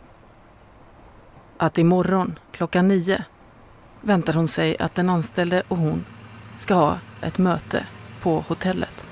Att 1.57 1.77
imorgon 1.77 2.39
klockan 2.51 2.87
nio 2.87 3.23
väntar 4.01 4.33
hon 4.33 4.47
sig 4.47 4.77
att 4.79 4.95
den 4.95 5.09
anställde 5.09 5.63
och 5.67 5.77
hon 5.77 6.05
ska 6.57 6.73
ha 6.73 6.99
ett 7.21 7.37
möte 7.37 7.83
på 8.21 8.43
hotellet. 8.47 9.05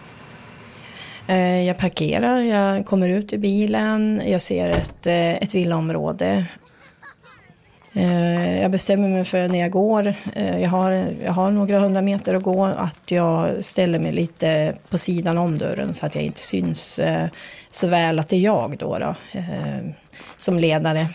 Eh, 1.27 1.61
jag 1.61 1.77
parkerar, 1.77 2.37
jag 2.37 2.85
kommer 2.85 3.09
ut 3.09 3.33
i 3.33 3.37
bilen, 3.37 4.21
jag 4.25 4.41
ser 4.41 4.69
ett, 4.69 5.07
eh, 5.07 5.33
ett 5.33 5.55
villaområde 5.55 6.45
jag 8.61 8.71
bestämmer 8.71 9.09
mig 9.09 9.23
för 9.23 9.47
när 9.47 9.59
jag 9.59 9.71
går, 9.71 10.15
eh, 10.35 10.59
jag 10.59 10.69
har, 10.69 10.91
jag 11.23 11.31
har 11.31 11.51
några 11.51 11.79
hundra 11.79 12.01
meter 12.01 12.35
att 12.35 12.43
gå, 12.43 12.65
att 12.65 13.11
jag 13.11 13.63
ställer 13.63 13.99
mig 13.99 14.11
lite 14.11 14.75
på 14.89 14.97
sidan 14.97 15.37
om 15.37 15.57
dörren 15.57 15.93
så 15.93 16.05
att 16.05 16.15
jag 16.15 16.23
inte 16.23 16.39
syns 16.39 16.99
eh, 16.99 17.27
så 17.69 17.87
väl 17.87 18.19
att 18.19 18.27
det 18.27 18.35
är 18.35 18.39
jag 18.39 18.77
då, 18.77 18.97
då 18.97 19.15
som 20.37 20.59
ledare. 20.59 21.07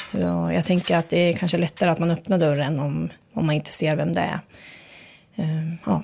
Jag 0.54 0.64
tänker 0.64 0.96
att 0.96 1.08
det 1.08 1.18
är 1.18 1.32
kanske 1.32 1.58
lättare 1.58 1.90
att 1.90 1.98
man 1.98 2.10
öppnar 2.10 2.38
dörren 2.38 2.78
om, 2.78 3.10
om 3.34 3.46
man 3.46 3.54
inte 3.54 3.70
ser 3.70 3.96
vem 3.96 4.12
det 4.12 4.20
är. 4.20 4.40
Ja. 5.86 6.02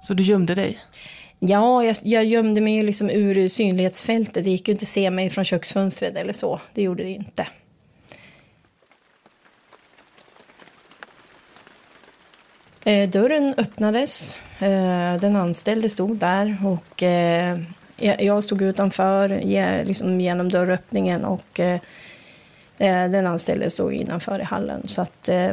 Så 0.00 0.14
du 0.14 0.22
gömde 0.22 0.54
dig? 0.54 0.78
Ja, 1.38 1.84
jag, 1.84 1.96
jag 2.02 2.24
gömde 2.24 2.60
mig 2.60 2.82
liksom 2.82 3.10
ur 3.10 3.48
synlighetsfältet. 3.48 4.44
Det 4.44 4.50
gick 4.50 4.68
ju 4.68 4.72
inte 4.72 4.82
att 4.82 4.88
se 4.88 5.10
mig 5.10 5.30
från 5.30 5.44
köksfönstret 5.44 6.16
eller 6.16 6.32
så. 6.32 6.60
Det 6.74 6.82
gjorde 6.82 7.02
det 7.02 7.10
inte. 7.10 7.46
Dörren 13.08 13.54
öppnades. 13.56 14.38
Eh, 14.58 15.20
den 15.20 15.36
anställde 15.36 15.88
stod 15.88 16.16
där 16.16 16.56
och 16.64 17.02
eh, 17.02 17.58
jag 17.96 18.44
stod 18.44 18.62
utanför 18.62 19.28
liksom 19.84 20.20
genom 20.20 20.48
dörröppningen 20.48 21.24
och 21.24 21.60
eh, 21.60 21.80
eh, 22.78 23.10
den 23.10 23.26
anställde 23.26 23.70
stod 23.70 23.92
innanför 23.92 24.40
i 24.40 24.42
hallen. 24.42 24.88
Så 24.88 25.02
att, 25.02 25.28
eh, 25.28 25.50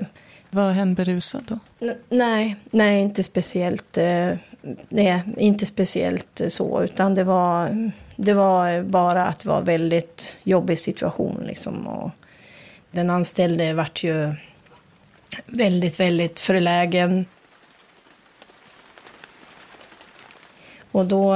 var 0.50 0.72
hen 0.72 0.94
berusad 0.94 1.44
då? 1.48 1.60
Nej, 2.10 2.56
nej, 2.72 3.02
inte 3.02 3.24
speciellt. 3.24 3.98
nej, 4.90 5.24
inte 5.38 5.66
speciellt 5.66 6.42
så, 6.48 6.84
utan 6.84 7.14
det 7.14 7.24
var, 7.24 7.92
det 8.16 8.34
var 8.34 8.82
bara 8.82 9.26
att 9.26 9.40
det 9.40 9.50
var 9.50 9.58
en 9.58 9.66
väldigt 9.66 10.38
jobbig 10.44 10.80
situation. 10.80 11.44
Liksom, 11.48 11.88
och 11.88 12.12
den 12.92 13.10
anställde 13.10 13.74
vart 13.74 14.04
ju 14.04 14.36
väldigt, 15.46 16.00
väldigt 16.00 16.40
förlägen. 16.40 17.26
Och 20.92 21.08
då, 21.08 21.36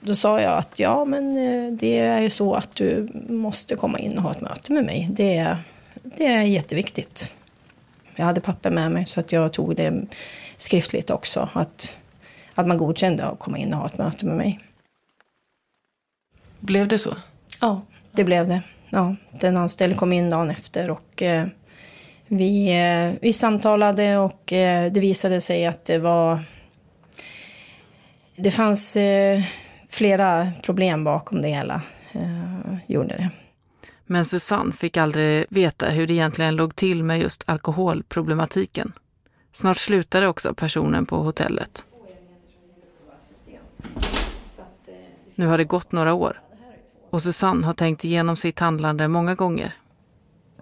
då 0.00 0.14
sa 0.14 0.40
jag 0.40 0.58
att 0.58 0.78
ja, 0.78 1.04
men 1.04 1.28
eh, 1.28 1.72
det 1.72 1.98
är 1.98 2.20
ju 2.20 2.30
så 2.30 2.54
att 2.54 2.74
du 2.74 3.08
måste 3.28 3.76
komma 3.76 3.98
in 3.98 4.16
och 4.16 4.22
ha 4.22 4.32
ett 4.32 4.40
möte 4.40 4.72
med 4.72 4.84
mig. 4.84 5.08
Det, 5.10 5.56
det 6.02 6.26
är 6.26 6.42
jätteviktigt. 6.42 7.32
Jag 8.16 8.24
hade 8.24 8.40
papper 8.40 8.70
med 8.70 8.92
mig 8.92 9.06
så 9.06 9.20
att 9.20 9.32
jag 9.32 9.52
tog 9.52 9.76
det 9.76 10.06
skriftligt 10.56 11.10
också. 11.10 11.48
Att, 11.52 11.96
att 12.54 12.66
man 12.66 12.78
godkände 12.78 13.24
att 13.24 13.38
komma 13.38 13.58
in 13.58 13.74
och 13.74 13.80
ha 13.80 13.86
ett 13.86 13.98
möte 13.98 14.26
med 14.26 14.36
mig. 14.36 14.60
Blev 16.60 16.88
det 16.88 16.98
så? 16.98 17.16
Ja, 17.60 17.82
det 18.10 18.24
blev 18.24 18.48
det. 18.48 18.62
Ja, 18.90 19.16
den 19.40 19.56
anställde 19.56 19.96
kom 19.96 20.12
in 20.12 20.28
dagen 20.28 20.50
efter 20.50 20.90
och 20.90 21.22
eh, 21.22 21.46
vi, 22.28 22.68
eh, 22.68 23.18
vi 23.22 23.32
samtalade 23.32 24.16
och 24.18 24.52
eh, 24.52 24.92
det 24.92 25.00
visade 25.00 25.40
sig 25.40 25.66
att 25.66 25.84
det 25.84 25.98
var... 25.98 26.40
Det 28.36 28.50
fanns 28.50 28.96
eh, 28.96 29.40
flera 29.88 30.52
problem 30.62 31.04
bakom 31.04 31.42
det 31.42 31.48
hela. 31.48 31.82
Gjorde 32.86 33.08
det. 33.08 33.30
Men 34.06 34.24
Susanne 34.24 34.72
fick 34.72 34.96
aldrig 34.96 35.46
veta 35.48 35.88
hur 35.88 36.06
det 36.06 36.12
egentligen 36.12 36.56
låg 36.56 36.76
till 36.76 37.02
med 37.02 37.20
just 37.20 37.44
alkoholproblematiken. 37.46 38.92
Snart 39.52 39.76
slutade 39.76 40.28
också 40.28 40.54
personen 40.54 41.06
på 41.06 41.16
hotellet. 41.16 41.84
Nu 45.34 45.46
har 45.46 45.58
det 45.58 45.64
gått 45.64 45.92
några 45.92 46.14
år 46.14 46.40
och 47.10 47.22
Susanne 47.22 47.66
har 47.66 47.72
tänkt 47.72 48.04
igenom 48.04 48.36
sitt 48.36 48.58
handlande 48.58 49.08
många 49.08 49.34
gånger 49.34 49.72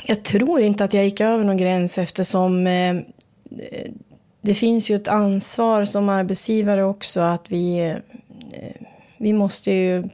jag 0.02 0.22
tror 0.22 0.60
inte 0.60 0.84
att 0.84 0.94
jag 0.94 1.04
gick 1.04 1.20
över 1.20 1.44
någon 1.44 1.56
gräns 1.56 1.98
eftersom 1.98 2.66
eh, 2.66 2.90
eh, 2.90 3.90
det 4.40 4.54
finns 4.54 4.90
ju 4.90 4.96
ett 4.96 5.08
ansvar 5.08 5.84
som 5.84 6.08
arbetsgivare 6.08 6.84
också 6.84 7.20
att 7.20 7.44
vi, 7.48 7.78
eh, 7.78 7.90
eh 7.90 8.86
vi 9.18 9.32
måste 9.32 9.70
ju 9.70 10.04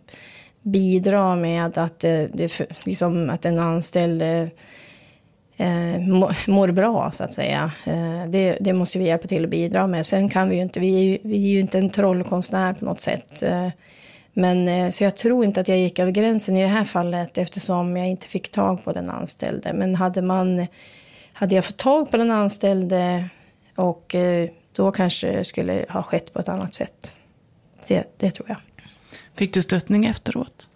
bidra 0.62 1.36
med 1.36 1.78
att, 1.78 2.04
eh, 2.04 2.22
det, 2.32 2.60
liksom, 2.84 3.30
att 3.30 3.44
en 3.44 3.58
anställd 3.58 4.22
eh, 4.22 4.48
eh 5.56 6.00
mår 6.46 6.72
bra 6.72 7.10
så 7.10 7.24
att 7.24 7.34
säga. 7.34 7.72
Eh, 7.86 8.24
det, 8.28 8.58
det, 8.60 8.72
måste 8.72 8.98
vi 8.98 9.04
hjälpa 9.04 9.28
till 9.28 9.44
att 9.44 9.50
bidra 9.50 9.86
med. 9.86 10.06
Sen 10.06 10.28
kan 10.28 10.48
vi 10.48 10.56
ju 10.56 10.62
inte, 10.62 10.80
vi 10.80 10.94
är 10.94 11.02
ju, 11.02 11.18
vi 11.22 11.36
är 11.36 11.50
ju 11.50 11.60
inte 11.60 11.78
en 11.78 11.90
trollkonstnär 11.90 12.72
på 12.72 12.84
något 12.84 13.00
sätt. 13.00 13.42
Men, 14.32 14.68
eh, 14.68 14.90
så 14.90 15.04
jag 15.04 15.16
tror 15.16 15.44
inte 15.44 15.60
att 15.60 15.68
jag 15.68 15.78
gick 15.78 15.98
över 15.98 16.12
gränsen 16.12 16.56
i 16.56 16.62
det 16.62 16.68
här 16.68 16.84
fallet 16.84 17.38
eftersom 17.38 17.96
jag 17.96 18.08
inte 18.08 18.26
fick 18.26 18.50
tag 18.50 18.84
på 18.84 18.92
den 18.92 19.10
anställde. 19.10 19.72
Men 19.72 19.94
hade, 19.94 20.22
man, 20.22 20.66
hade 21.32 21.54
jag 21.54 21.64
fått 21.64 21.76
tag 21.76 22.10
på 22.10 22.16
den 22.16 22.30
anställde 22.30 23.28
och 23.74 24.14
eh, 24.14 24.50
då 24.72 24.92
kanske 24.92 25.32
det 25.32 25.44
skulle 25.44 25.86
ha 25.88 26.02
skett 26.02 26.32
på 26.32 26.38
ett 26.38 26.48
annat 26.48 26.74
sätt. 26.74 27.14
Det, 27.88 28.14
det 28.16 28.30
tror 28.30 28.48
jag. 28.48 28.58
Fick 29.34 29.54
du 29.54 29.62
stöttning 29.62 30.04
efteråt? 30.04 30.68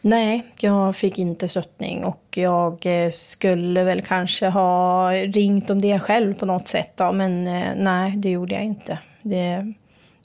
Nej, 0.00 0.46
jag 0.60 0.96
fick 0.96 1.18
inte 1.18 1.48
stöttning 1.48 2.04
och 2.04 2.24
jag 2.30 2.86
eh, 2.86 3.10
skulle 3.10 3.84
väl 3.84 4.02
kanske 4.02 4.48
ha 4.48 5.12
ringt 5.12 5.70
om 5.70 5.80
det 5.80 6.00
själv 6.00 6.34
på 6.34 6.46
något 6.46 6.68
sätt. 6.68 6.96
Då, 6.96 7.12
men 7.12 7.44
nej, 7.84 8.12
det 8.16 8.30
gjorde 8.30 8.54
jag 8.54 8.64
inte. 8.64 8.98
Det, 9.22 9.74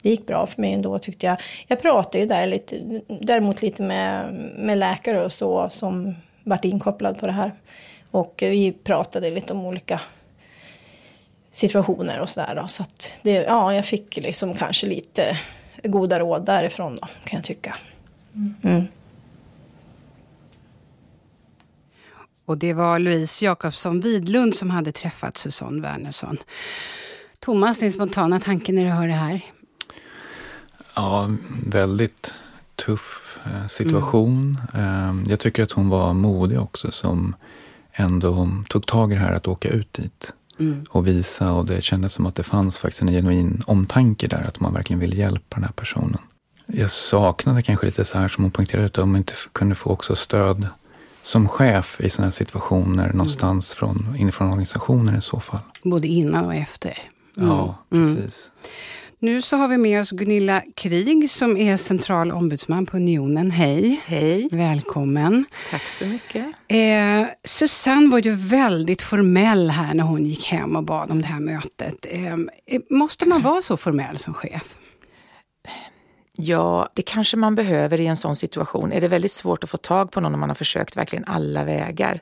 det 0.02 0.10
gick 0.10 0.26
bra 0.26 0.46
för 0.46 0.60
mig 0.60 0.72
ändå 0.72 0.98
tyckte 0.98 1.26
jag. 1.26 1.40
Jag 1.66 1.82
pratade 1.82 2.18
ju 2.18 2.26
där 2.26 2.46
lite, 2.46 3.00
däremot 3.20 3.62
lite 3.62 3.82
med, 3.82 4.34
med 4.58 4.78
läkare 4.78 5.24
och 5.24 5.32
så 5.32 5.68
som 5.68 6.14
varit 6.44 6.64
inkopplad 6.64 7.18
på 7.18 7.26
det 7.26 7.32
här. 7.32 7.52
Och 8.10 8.34
vi 8.38 8.72
pratade 8.72 9.30
lite 9.30 9.52
om 9.52 9.64
olika 9.64 10.00
situationer 11.50 12.20
och 12.20 12.30
sådär 12.30 12.54
då. 12.54 12.68
Så 12.68 12.82
att 12.82 13.12
det, 13.22 13.32
ja, 13.32 13.74
jag 13.74 13.86
fick 13.86 14.16
liksom 14.16 14.54
kanske 14.54 14.86
lite 14.86 15.38
goda 15.82 16.18
råd 16.18 16.44
därifrån 16.44 16.96
då, 16.96 17.06
kan 17.24 17.36
jag 17.36 17.44
tycka. 17.44 17.76
Mm. 18.34 18.54
mm. 18.62 18.86
Och 22.44 22.58
det 22.58 22.72
var 22.72 22.98
Louise 22.98 23.44
Jakobsson 23.44 24.00
Widlund 24.00 24.56
som 24.56 24.70
hade 24.70 24.92
träffat 24.92 25.36
Susanne 25.36 25.82
Wernersson. 25.82 26.36
Thomas, 27.38 27.78
din 27.78 27.92
spontana 27.92 28.40
tanke 28.40 28.72
när 28.72 28.84
du 28.84 28.90
hör 28.90 29.08
det 29.08 29.14
här? 29.14 29.40
Ja, 30.94 31.28
väldigt 31.66 32.34
tuff 32.86 33.38
eh, 33.44 33.66
situation. 33.66 34.60
Mm. 34.74 35.24
Jag 35.28 35.38
tycker 35.40 35.62
att 35.62 35.72
hon 35.72 35.88
var 35.88 36.14
modig 36.14 36.60
också 36.60 36.90
som 36.92 37.34
ändå 37.92 38.48
tog 38.68 38.86
tag 38.86 39.12
i 39.12 39.14
det 39.14 39.20
här 39.20 39.32
att 39.32 39.48
åka 39.48 39.68
ut 39.68 39.92
dit 39.92 40.32
mm. 40.58 40.84
och 40.90 41.06
visa. 41.06 41.52
Och 41.52 41.66
det 41.66 41.82
kändes 41.82 42.12
som 42.12 42.26
att 42.26 42.34
det 42.34 42.42
fanns 42.42 42.78
faktiskt 42.78 43.02
en 43.02 43.08
genuin 43.08 43.62
omtanke 43.66 44.26
där, 44.26 44.44
att 44.48 44.60
man 44.60 44.74
verkligen 44.74 45.00
vill 45.00 45.18
hjälpa 45.18 45.56
den 45.56 45.64
här 45.64 45.72
personen. 45.72 46.18
jag 46.66 46.90
saknade 46.90 47.62
kanske 47.62 47.86
lite 47.86 48.04
så 48.04 48.18
här 48.18 48.28
som 48.28 48.44
hon 48.44 48.50
poängterade 48.50 49.02
om 49.02 49.10
man 49.10 49.18
inte 49.18 49.34
kunde 49.52 49.74
få 49.74 49.90
också 49.90 50.16
stöd 50.16 50.68
som 51.22 51.48
chef 51.48 52.00
i 52.00 52.10
sådana 52.10 52.26
här 52.26 52.32
situationer 52.32 53.04
mm. 53.04 53.16
någonstans 53.16 53.74
från, 53.74 54.16
inifrån 54.18 54.48
organisationen 54.48 55.16
i 55.16 55.22
så 55.22 55.40
fall. 55.40 55.60
Både 55.82 56.08
innan 56.08 56.44
och 56.44 56.54
efter. 56.54 56.98
Mm. 57.36 57.48
Ja, 57.48 57.74
precis. 57.90 58.50
Mm. 58.54 58.70
Nu 59.22 59.42
så 59.42 59.56
har 59.56 59.68
vi 59.68 59.78
med 59.78 60.00
oss 60.00 60.10
Gunilla 60.10 60.62
Krig 60.76 61.30
som 61.30 61.56
är 61.56 61.76
central 61.76 62.32
ombudsman 62.32 62.86
på 62.86 62.96
Unionen. 62.96 63.50
Hej! 63.50 64.00
Hej! 64.04 64.48
Välkommen! 64.52 65.44
Tack 65.70 65.82
så 65.82 66.04
mycket. 66.04 66.46
Eh, 66.68 67.28
Susanne 67.44 68.10
var 68.10 68.18
ju 68.18 68.34
väldigt 68.34 69.02
formell 69.02 69.70
här 69.70 69.94
när 69.94 70.04
hon 70.04 70.26
gick 70.26 70.46
hem 70.46 70.76
och 70.76 70.84
bad 70.84 71.10
om 71.10 71.22
det 71.22 71.28
här 71.28 71.40
mötet. 71.40 72.06
Eh, 72.08 72.36
måste 72.90 73.28
man 73.28 73.42
vara 73.42 73.62
så 73.62 73.76
formell 73.76 74.18
som 74.18 74.34
chef? 74.34 74.78
Ja, 76.36 76.88
det 76.94 77.02
kanske 77.02 77.36
man 77.36 77.54
behöver 77.54 78.00
i 78.00 78.06
en 78.06 78.16
sån 78.16 78.36
situation. 78.36 78.92
Är 78.92 79.00
det 79.00 79.08
väldigt 79.08 79.32
svårt 79.32 79.64
att 79.64 79.70
få 79.70 79.76
tag 79.76 80.12
på 80.12 80.20
någon 80.20 80.34
om 80.34 80.40
man 80.40 80.50
har 80.50 80.54
försökt 80.54 80.96
verkligen 80.96 81.24
alla 81.24 81.64
vägar, 81.64 82.20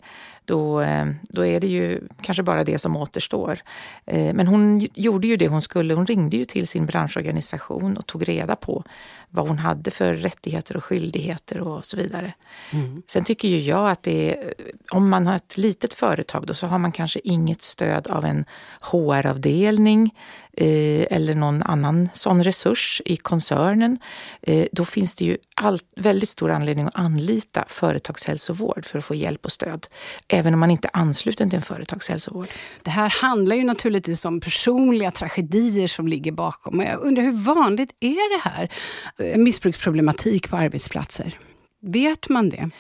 då, 0.49 0.81
eh, 0.81 1.07
då 1.23 1.47
är 1.47 1.61
det 1.61 1.67
ju 1.67 2.01
kanske 2.21 2.43
bara 2.43 2.65
det 2.65 2.79
som 2.79 2.97
återstår. 2.97 3.59
Eh, 4.07 4.35
men 4.35 4.47
hon 4.47 4.89
gjorde 4.95 5.27
ju 5.27 5.37
det 5.37 5.49
hon 5.49 5.63
skulle. 5.63 5.95
Hon 5.95 6.07
ringde 6.07 6.37
ju 6.37 6.45
till 6.45 6.67
sin 6.67 6.87
branschorganisation 6.87 7.97
och 7.97 8.07
tog 8.07 8.29
reda 8.29 8.57
på 8.57 8.85
vad 9.31 9.49
hon 9.49 9.59
hade 9.59 9.91
för 9.91 10.15
rättigheter 10.15 10.77
och 10.77 10.85
skyldigheter 10.85 11.61
och 11.61 11.85
så 11.85 11.97
vidare. 11.97 12.33
Mm. 12.71 13.03
Sen 13.07 13.25
tycker 13.25 13.49
ju 13.49 13.61
jag 13.61 13.91
att 13.91 14.03
det 14.03 14.35
är, 14.35 14.55
om 14.93 15.09
man 15.09 15.27
har 15.27 15.37
ett 15.37 15.57
litet 15.57 15.95
företag 15.95 16.47
då 16.47 16.55
så 16.55 16.67
har 16.67 16.79
man 16.79 16.93
kanske 16.93 17.21
inget 17.25 17.63
stöd 17.63 18.07
av 18.07 18.25
en 18.25 18.45
HR-avdelning 18.81 20.03
eh, 20.05 20.48
Eh, 20.61 21.07
eller 21.11 21.35
någon 21.35 21.63
annan 21.63 22.09
sån 22.15 22.45
resurs 22.45 23.03
i 23.05 23.17
koncernen. 23.17 23.99
Eh, 24.43 24.67
då 24.73 24.85
finns 24.85 25.15
det 25.15 25.25
ju 25.25 25.37
all, 25.55 25.81
väldigt 25.97 26.29
stor 26.29 26.51
anledning 26.51 26.87
att 26.87 26.97
anlita 26.97 27.65
företagshälsovård 27.69 28.85
för 28.85 28.99
att 28.99 29.05
få 29.05 29.15
hjälp 29.15 29.45
och 29.45 29.53
stöd. 29.53 29.87
Även 30.29 30.55
om 30.55 30.61
man 30.61 30.71
inte 30.71 30.89
är 30.93 31.01
ansluten 31.01 31.51
till 31.51 31.57
en 31.57 31.63
företagshälsovård. 31.63 32.47
Det 32.83 32.91
här 32.91 33.11
handlar 33.23 33.57
ju 33.57 33.65
naturligtvis 33.65 34.25
om 34.25 34.41
personliga 34.41 35.11
tragedier 35.11 35.89
som 35.89 36.09
ligger 36.09 36.33
bakom. 36.33 36.81
Jag 36.81 37.01
undrar 37.01 37.23
hur 37.23 37.33
vanligt 37.33 37.91
är 38.01 38.37
det 38.37 38.51
här? 38.51 38.69
Eh, 39.19 39.39
missbruksproblematik 39.39 40.51
på 40.51 40.57
arbetsplatser. 40.57 41.39
Vet 41.83 42.29
man 42.29 42.49
det? 42.49 42.71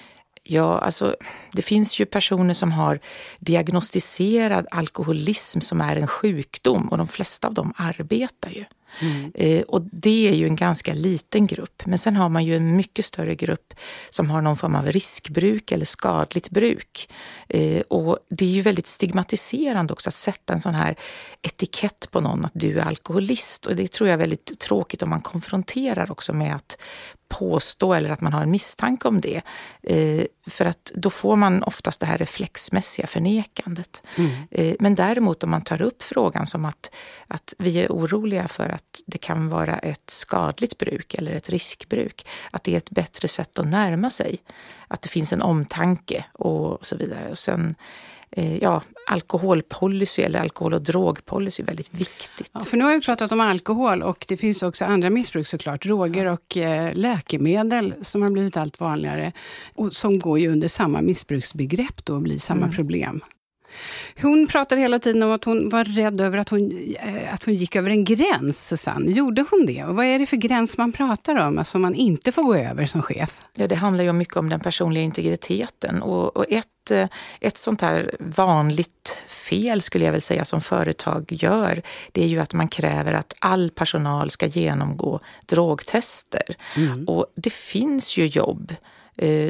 Ja, 0.51 0.79
alltså 0.79 1.17
det 1.53 1.63
finns 1.63 2.01
ju 2.01 2.07
personer 2.07 2.55
som 2.55 2.73
har 2.73 3.01
diagnostiserad 3.39 4.67
alkoholism 4.71 5.61
som 5.61 5.81
är 5.81 5.97
en 5.97 6.07
sjukdom 6.07 6.89
och 6.89 6.99
de 6.99 7.09
flesta 7.09 7.49
av 7.49 7.55
dem 7.55 7.73
arbetar 7.77 8.51
ju. 8.51 8.65
Mm. 9.01 9.33
Eh, 9.35 9.63
och 9.63 9.83
det 9.83 10.29
är 10.29 10.35
ju 10.35 10.47
en 10.47 10.57
ganska 10.57 10.95
liten 10.95 11.47
grupp. 11.47 11.83
Men 11.87 11.99
sen 11.99 12.17
har 12.17 12.29
man 12.29 12.45
ju 12.45 12.57
en 12.57 12.77
mycket 12.77 13.05
större 13.05 13.35
grupp 13.35 13.75
som 14.11 14.31
har 14.31 14.43
någon 14.43 14.57
form 14.57 14.75
av 14.75 14.87
riskbruk 14.87 15.73
eller 15.73 15.87
skadligt 15.87 16.51
bruk. 16.51 17.11
Eh, 17.49 17.81
och 17.81 18.19
det 18.31 18.45
är 18.45 18.51
ju 18.51 18.61
väldigt 18.61 18.87
stigmatiserande 18.87 19.93
också 19.93 20.09
att 20.09 20.15
sätta 20.15 20.53
en 20.53 20.61
sån 20.61 20.75
här 20.75 20.97
etikett 21.43 22.09
på 22.11 22.21
någon 22.21 22.45
att 22.45 22.53
du 22.55 22.79
är 22.79 22.85
alkoholist. 22.85 23.67
Och 23.67 23.77
det 23.77 23.93
tror 23.93 24.09
jag 24.09 24.15
är 24.15 24.19
väldigt 24.19 24.59
tråkigt 24.59 25.03
om 25.03 25.11
man 25.11 25.21
konfronterar 25.21 26.11
också 26.11 26.33
med 26.33 26.57
att 26.57 26.81
påstå 27.29 27.95
eller 27.95 28.11
att 28.11 28.21
man 28.21 28.33
har 28.33 28.43
en 28.43 28.51
misstanke 28.51 29.09
om 29.09 29.21
det. 29.21 29.43
Eh, 29.83 30.25
för 30.47 30.65
att 30.65 30.93
då 30.95 31.11
får 31.11 31.37
man 31.37 31.63
oftast 31.63 32.01
det 32.01 32.07
här 32.07 32.19
reflexmässiga 32.19 33.07
förnekandet. 33.07 34.03
Mm. 34.17 34.31
Eh, 34.51 34.75
men 34.81 34.95
däremot 34.95 35.45
om 35.45 35.51
man 35.51 35.63
tar 35.63 35.83
upp 35.83 36.03
frågan 36.03 36.47
som 36.47 36.65
att, 36.65 36.95
att 37.27 37.55
vi 37.59 37.81
är 37.81 37.89
oroliga 37.89 38.49
för 38.49 38.69
att 38.69 39.03
det 39.07 39.19
kan 39.19 39.49
vara 39.49 39.79
ett 39.79 40.11
skadligt 40.11 40.79
bruk 40.79 41.15
eller 41.15 41.33
ett 41.33 41.51
riskbruk. 41.51 42.27
Att 42.51 42.65
det 42.65 42.73
är 42.73 42.77
ett 42.77 42.91
bättre 42.91 43.29
sätt 43.29 43.59
att 43.59 43.67
närma 43.67 44.11
sig. 44.11 44.39
Att 44.89 45.03
det 45.03 45.09
finns 45.09 45.33
en 45.33 45.43
omtanke 45.43 46.25
och 46.33 46.87
så 46.87 46.97
vidare. 46.97 47.31
Och 47.31 47.39
sen, 47.39 47.75
ja, 48.37 48.83
alkoholpolicy 49.11 50.23
eller 50.23 50.41
alkohol 50.41 50.75
och 50.75 50.83
drogpolicy 50.83 51.63
är 51.63 51.67
väldigt 51.67 51.95
viktigt. 51.95 52.51
Ja, 52.53 52.61
för 52.61 52.77
nu 52.77 52.85
har 52.85 52.95
vi 52.95 53.01
pratat 53.01 53.33
om 53.33 53.41
alkohol 53.41 54.03
och 54.03 54.25
det 54.29 54.37
finns 54.37 54.63
också 54.63 54.85
andra 54.85 55.11
missbruk 55.11 55.47
såklart. 55.47 55.83
Droger 55.83 56.27
och 56.27 56.57
eh, 56.57 56.95
läkemedel 56.95 57.95
som 58.03 58.23
har 58.23 58.31
blivit 58.31 58.57
allt 58.57 58.81
vanligare 58.81 59.33
och 59.75 59.93
som 59.93 60.19
går 60.19 60.39
ju 60.39 60.49
under 60.49 60.69
samma 60.69 61.01
missbruksbegrepp 61.01 62.05
då 62.05 62.15
och 62.15 62.23
blir 62.23 62.39
samma 62.39 62.65
mm. 62.65 62.75
problem. 62.75 63.21
Hon 64.23 64.47
pratade 64.47 64.81
hela 64.81 64.99
tiden 64.99 65.23
om 65.23 65.33
att 65.33 65.45
hon 65.45 65.69
var 65.69 65.85
rädd 65.85 66.21
över 66.21 66.39
att 66.39 66.49
hon, 66.49 66.95
eh, 67.01 67.35
att 67.35 67.45
hon 67.45 67.55
gick 67.55 67.77
över 67.77 67.91
en 67.91 68.05
gräns, 68.05 68.67
Susanne. 68.69 69.11
Gjorde 69.11 69.45
hon 69.51 69.67
det? 69.67 69.85
Och 69.85 69.97
vad 69.97 70.07
är 70.07 70.19
det 70.19 70.27
för 70.27 70.37
gräns 70.37 70.79
man 70.79 70.93
pratar 70.93 71.37
om, 71.37 71.59
alltså 71.59 71.79
man 71.79 71.95
inte 71.95 72.33
får 72.33 72.43
gå 72.43 72.55
över 72.55 72.87
som 72.87 73.03
chef? 73.03 73.43
Ja, 73.55 73.67
det 73.67 73.75
handlar 73.75 74.05
ju 74.05 74.13
mycket 74.13 74.37
om 74.37 74.49
den 74.49 74.61
personliga 74.61 75.05
integriteten. 75.05 76.03
Och, 76.03 76.37
och 76.37 76.45
ett, 76.49 76.91
eh, 76.91 77.09
ett 77.41 77.59
sånt 77.59 77.81
här 77.81 78.17
vanligt 78.19 79.23
fel, 79.27 79.83
skulle 79.83 80.05
jag 80.05 80.13
väl 80.13 80.23
säga, 80.23 80.45
som 80.45 80.61
företag 80.61 81.27
gör, 81.31 81.83
det 82.13 82.23
är 82.23 82.29
ju 82.29 82.41
att 82.41 82.55
man 82.55 82.69
kräver 82.69 83.13
att 83.13 83.35
all 83.39 83.71
personal 83.71 84.31
ska 84.31 84.47
genomgå 84.47 85.21
drogtester. 85.47 86.57
Mm. 86.77 87.05
Och 87.05 87.27
det 87.35 87.53
finns 87.53 88.17
ju 88.17 88.27
jobb 88.27 88.75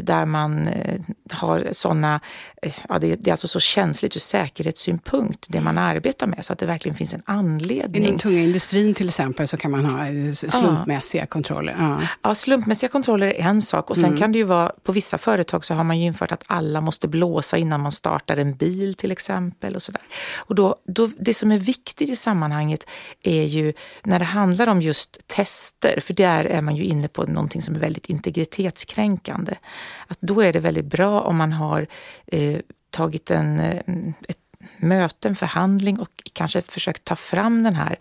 där 0.03 0.27
man 0.27 0.69
eh, 0.69 1.01
har 1.31 1.69
sådana, 1.73 2.21
eh, 2.63 2.75
ja, 2.89 2.99
det, 2.99 3.29
är 3.29 3.31
alltså 3.31 3.49
så 3.49 3.61
känsligt 3.61 4.17
ur 4.17 4.21
säkerhetssynpunkt, 4.21 5.47
det 5.49 5.61
man 5.61 5.79
arbetar 5.79 6.27
med, 6.27 6.45
så 6.45 6.53
att 6.53 6.59
det 6.59 6.67
verkligen 6.67 6.97
finns 6.97 7.15
en 7.15 7.23
anledning. 7.25 8.05
I 8.05 8.07
den 8.07 8.19
tunga 8.19 8.41
industrin 8.41 8.95
till 8.95 9.09
exempel 9.09 9.49
så 9.49 9.57
kan 9.57 9.71
man 9.71 9.85
ha 9.85 10.07
slumpmässiga 10.35 11.23
ja. 11.23 11.27
kontroller? 11.27 11.77
Ja. 11.79 12.01
ja, 12.23 12.35
slumpmässiga 12.35 12.89
kontroller 12.89 13.27
är 13.27 13.41
en 13.41 13.63
sak 13.63 13.91
och 13.91 13.97
sen 13.97 14.05
mm. 14.05 14.19
kan 14.19 14.33
det 14.33 14.39
ju 14.39 14.45
vara, 14.45 14.73
på 14.83 14.93
vissa 14.93 15.19
företag 15.19 15.65
så 15.65 15.75
har 15.75 15.85
man 15.85 15.99
ju 15.99 16.07
infört 16.07 16.33
att 16.33 16.45
alla 16.47 16.81
måste 16.81 17.09
blåsa 17.09 17.57
innan 17.57 17.81
man 17.81 17.93
startar 17.93 18.37
en 18.37 18.57
bil 18.57 18.95
till 18.95 19.13
exempel. 19.13 19.77
och, 19.77 19.83
så 19.83 19.93
där. 19.93 20.03
och 20.37 20.55
då, 20.55 20.77
då, 20.87 21.11
Det 21.19 21.35
som 21.35 21.53
är 21.53 21.59
viktigt 21.59 22.11
i 22.11 22.17
sammanhanget 22.17 22.87
är 23.23 23.45
ju 23.45 23.73
när 24.05 24.19
det 24.19 24.25
handlar 24.25 24.67
om 24.67 24.83
just 24.83 25.27
tester, 25.27 26.01
för 26.01 26.15
där 26.15 26.45
är 26.45 26.61
man 26.61 26.77
ju 26.77 26.85
inne 26.85 27.09
på 27.09 27.25
någonting 27.25 27.63
som 27.63 27.75
är 27.75 27.79
väldigt 27.79 28.09
integritetskränkande 28.09 29.58
att 30.07 30.19
då 30.21 30.41
är 30.41 30.53
det 30.53 30.61
väldigt 30.61 30.85
bra 30.85 31.21
om 31.21 31.37
man 31.37 31.53
har 31.53 31.87
eh, 32.27 32.61
tagit 32.91 33.31
en, 33.31 33.61
eh, 33.61 33.83
ett 34.29 34.39
möte, 34.77 35.29
en 35.29 35.37
förhandling 35.37 35.99
och 35.99 36.11
kanske 36.33 36.63
försökt 36.63 37.05
ta 37.05 37.17
fram 37.17 37.65
den 37.65 37.75
här 37.75 37.99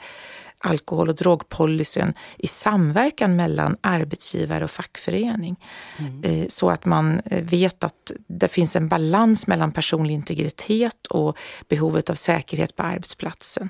alkohol 0.60 1.10
och 1.10 1.16
drogpolicyn 1.16 2.14
i 2.38 2.48
samverkan 2.48 3.36
mellan 3.36 3.78
arbetsgivare 3.82 4.64
och 4.64 4.72
fackförening. 4.72 5.60
Mm. 5.98 6.24
Eh, 6.24 6.48
så 6.48 6.70
att 6.70 6.86
man 6.86 7.22
eh, 7.26 7.44
vet 7.44 7.84
att 7.84 8.12
det 8.28 8.48
finns 8.48 8.76
en 8.76 8.88
balans 8.88 9.48
mellan 9.48 9.72
personlig 9.72 10.14
integritet 10.14 11.08
och 11.08 11.38
behovet 11.68 12.10
av 12.10 12.14
säkerhet 12.14 12.76
på 12.76 12.84
arbetsplatsen. 12.84 13.70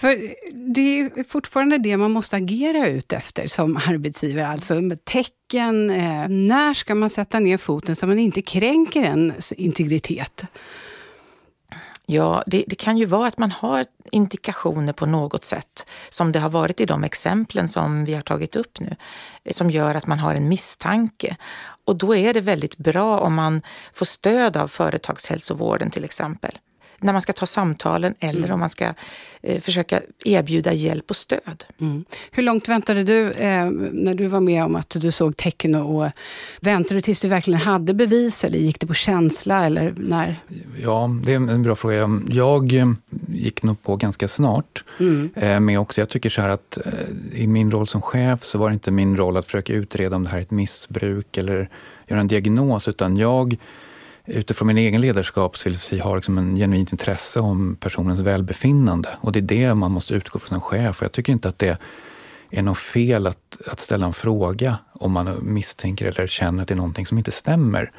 För 0.00 0.34
det 0.52 1.00
är 1.00 1.24
fortfarande 1.24 1.78
det 1.78 1.96
man 1.96 2.10
måste 2.10 2.36
agera 2.36 2.88
ut 2.88 3.12
efter 3.12 3.46
som 3.46 3.76
arbetsgivare. 3.76 4.48
Alltså 4.48 4.74
med 4.74 5.04
tecken, 5.04 5.90
eh, 5.90 6.28
när 6.28 6.74
ska 6.74 6.94
man 6.94 7.10
sätta 7.10 7.40
ner 7.40 7.56
foten 7.56 7.96
så 7.96 8.06
man 8.06 8.18
inte 8.18 8.42
kränker 8.42 9.02
ens 9.02 9.52
integritet? 9.52 10.44
Ja, 12.06 12.42
det, 12.46 12.64
det, 12.66 12.74
kan 12.74 12.98
ju 12.98 13.04
vara 13.04 13.26
att 13.26 13.38
man 13.38 13.50
har 13.50 13.84
indikationer 14.12 14.92
på 14.92 15.06
något 15.06 15.44
sätt, 15.44 15.90
som 16.10 16.32
det 16.32 16.38
har 16.38 16.50
varit 16.50 16.80
i 16.80 16.86
de 16.86 17.04
exemplen 17.04 17.68
som 17.68 18.04
vi 18.04 18.14
har 18.14 18.22
tagit 18.22 18.56
upp 18.56 18.80
nu, 18.80 18.96
eh, 19.44 19.52
som 19.52 19.70
gör 19.70 19.94
att 19.94 20.06
man 20.06 20.18
har 20.18 20.34
en 20.34 20.48
misstanke. 20.48 21.36
Och 21.84 21.96
då 21.96 22.16
är 22.16 22.34
det 22.34 22.40
väldigt 22.40 22.76
bra 22.76 23.20
om 23.20 23.34
man 23.34 23.62
får 23.92 24.06
stöd 24.06 24.56
av 24.56 24.68
företagshälsovården 24.68 25.90
till 25.90 26.04
exempel 26.04 26.58
när 27.00 27.12
man 27.12 27.22
ska 27.22 27.32
ta 27.32 27.46
samtalen 27.46 28.14
eller 28.20 28.38
mm. 28.38 28.52
om 28.52 28.60
man 28.60 28.70
ska 28.70 28.94
eh, 29.42 29.60
försöka 29.60 30.02
erbjuda 30.24 30.72
hjälp 30.72 31.10
och 31.10 31.16
stöd. 31.16 31.64
Mm. 31.80 32.04
Hur 32.30 32.42
långt 32.42 32.68
väntade 32.68 33.04
du 33.04 33.30
eh, 33.30 33.70
när 33.92 34.14
du 34.14 34.26
var 34.26 34.40
med 34.40 34.64
om 34.64 34.76
att 34.76 34.96
du 35.00 35.10
såg 35.10 35.36
tecken? 35.36 35.74
Och, 35.74 36.10
väntade 36.60 36.94
du 36.94 37.00
tills 37.00 37.20
du 37.20 37.28
verkligen 37.28 37.60
hade 37.60 37.94
bevis 37.94 38.44
eller 38.44 38.58
gick 38.58 38.80
det 38.80 38.86
på 38.86 38.94
känsla? 38.94 39.66
Eller 39.66 39.94
när? 39.96 40.36
Ja, 40.82 41.10
det 41.24 41.32
är 41.32 41.36
en 41.36 41.62
bra 41.62 41.76
fråga. 41.76 42.20
Jag 42.28 42.74
eh, 42.74 42.92
gick 43.28 43.62
nog 43.62 43.82
på 43.82 43.96
ganska 43.96 44.28
snart. 44.28 44.84
Mm. 45.00 45.30
Eh, 45.34 45.60
med 45.60 45.80
också, 45.80 46.00
jag 46.00 46.08
tycker 46.08 46.30
så 46.30 46.42
här 46.42 46.48
att 46.48 46.78
eh, 46.84 47.40
i 47.42 47.46
min 47.46 47.70
roll 47.70 47.86
som 47.86 48.02
chef 48.02 48.42
så 48.42 48.58
var 48.58 48.68
det 48.68 48.74
inte 48.74 48.90
min 48.90 49.16
roll 49.16 49.36
att 49.36 49.44
försöka 49.44 49.72
utreda 49.72 50.16
om 50.16 50.24
det 50.24 50.30
här 50.30 50.38
är 50.38 50.42
ett 50.42 50.50
missbruk 50.50 51.36
eller 51.36 51.68
göra 52.06 52.20
en 52.20 52.28
diagnos, 52.28 52.88
utan 52.88 53.16
jag 53.16 53.56
utifrån 54.30 54.66
min 54.66 54.78
egen 54.78 55.00
ledarskapsfilosofi 55.00 55.98
har 55.98 56.16
liksom 56.16 56.38
en 56.38 56.56
genuint 56.56 56.92
intresse 56.92 57.40
om 57.40 57.76
personens 57.80 58.20
välbefinnande. 58.20 59.08
Och 59.20 59.32
det 59.32 59.38
är 59.38 59.42
det 59.42 59.74
man 59.74 59.92
måste 59.92 60.14
utgå 60.14 60.38
från 60.38 60.48
som 60.48 60.60
chef. 60.60 60.98
Och 60.98 61.04
jag 61.04 61.12
tycker 61.12 61.32
inte 61.32 61.48
att 61.48 61.58
det 61.58 61.80
är 62.50 62.62
något 62.62 62.78
fel 62.78 63.26
att, 63.26 63.58
att 63.66 63.80
ställa 63.80 64.06
en 64.06 64.12
fråga 64.12 64.78
om 64.92 65.12
man 65.12 65.38
misstänker 65.42 66.06
eller 66.06 66.26
känner 66.26 66.62
att 66.62 66.68
det 66.68 66.74
är 66.74 66.76
någonting 66.76 67.06
som 67.06 67.18
inte 67.18 67.32
stämmer. 67.32 67.92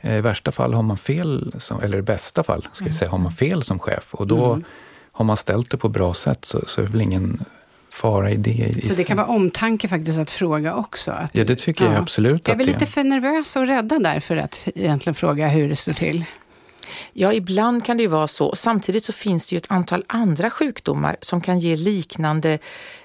Eh, 0.00 0.16
I 0.16 0.20
värsta 0.20 0.52
fall 0.52 0.74
har 0.74 0.82
man 0.82 0.98
fel, 0.98 1.54
som, 1.58 1.80
eller 1.80 1.98
i 1.98 2.02
bästa 2.02 2.42
fall 2.42 2.68
ska 2.72 2.84
jag 2.84 2.94
säga, 2.94 3.10
har 3.10 3.18
man 3.18 3.32
fel 3.32 3.62
som 3.62 3.78
chef. 3.78 4.14
Och 4.14 4.26
då 4.26 4.52
mm. 4.52 4.64
har 5.12 5.24
man 5.24 5.36
ställt 5.36 5.70
det 5.70 5.76
på 5.76 5.86
ett 5.86 5.92
bra 5.92 6.14
sätt 6.14 6.44
så, 6.44 6.62
så 6.66 6.80
är 6.80 6.84
det 6.84 6.92
väl 6.92 7.00
ingen 7.00 7.44
fara 7.90 8.30
i 8.30 8.36
det. 8.36 8.86
Så 8.86 8.94
det 8.94 9.04
kan 9.04 9.16
vara 9.16 9.26
omtanke 9.26 9.88
faktiskt 9.88 10.18
att 10.18 10.30
fråga 10.30 10.74
också? 10.74 11.10
Att, 11.10 11.30
ja, 11.34 11.44
det 11.44 11.56
tycker 11.56 11.84
ja. 11.84 11.92
jag 11.92 12.00
absolut. 12.00 12.48
Är 12.48 12.56
vi 12.56 12.64
lite 12.64 12.86
för 12.86 13.04
nervösa 13.04 13.60
och 13.60 13.66
rädda 13.66 13.98
där 13.98 14.20
för 14.20 14.36
att 14.36 14.68
egentligen 14.74 15.14
fråga 15.14 15.48
hur 15.48 15.68
det 15.68 15.76
står 15.76 15.92
till? 15.92 16.24
Ja, 17.12 17.32
ibland 17.32 17.84
kan 17.84 17.96
det 17.96 18.02
ju 18.02 18.08
vara 18.08 18.28
så. 18.28 18.54
Samtidigt 18.56 19.04
så 19.04 19.12
finns 19.12 19.46
det 19.46 19.54
ju 19.54 19.56
ett 19.56 19.70
antal 19.70 20.04
andra 20.06 20.50
sjukdomar 20.50 21.16
som 21.20 21.40
kan 21.40 21.58
ge 21.58 21.76
liknande, 21.76 22.58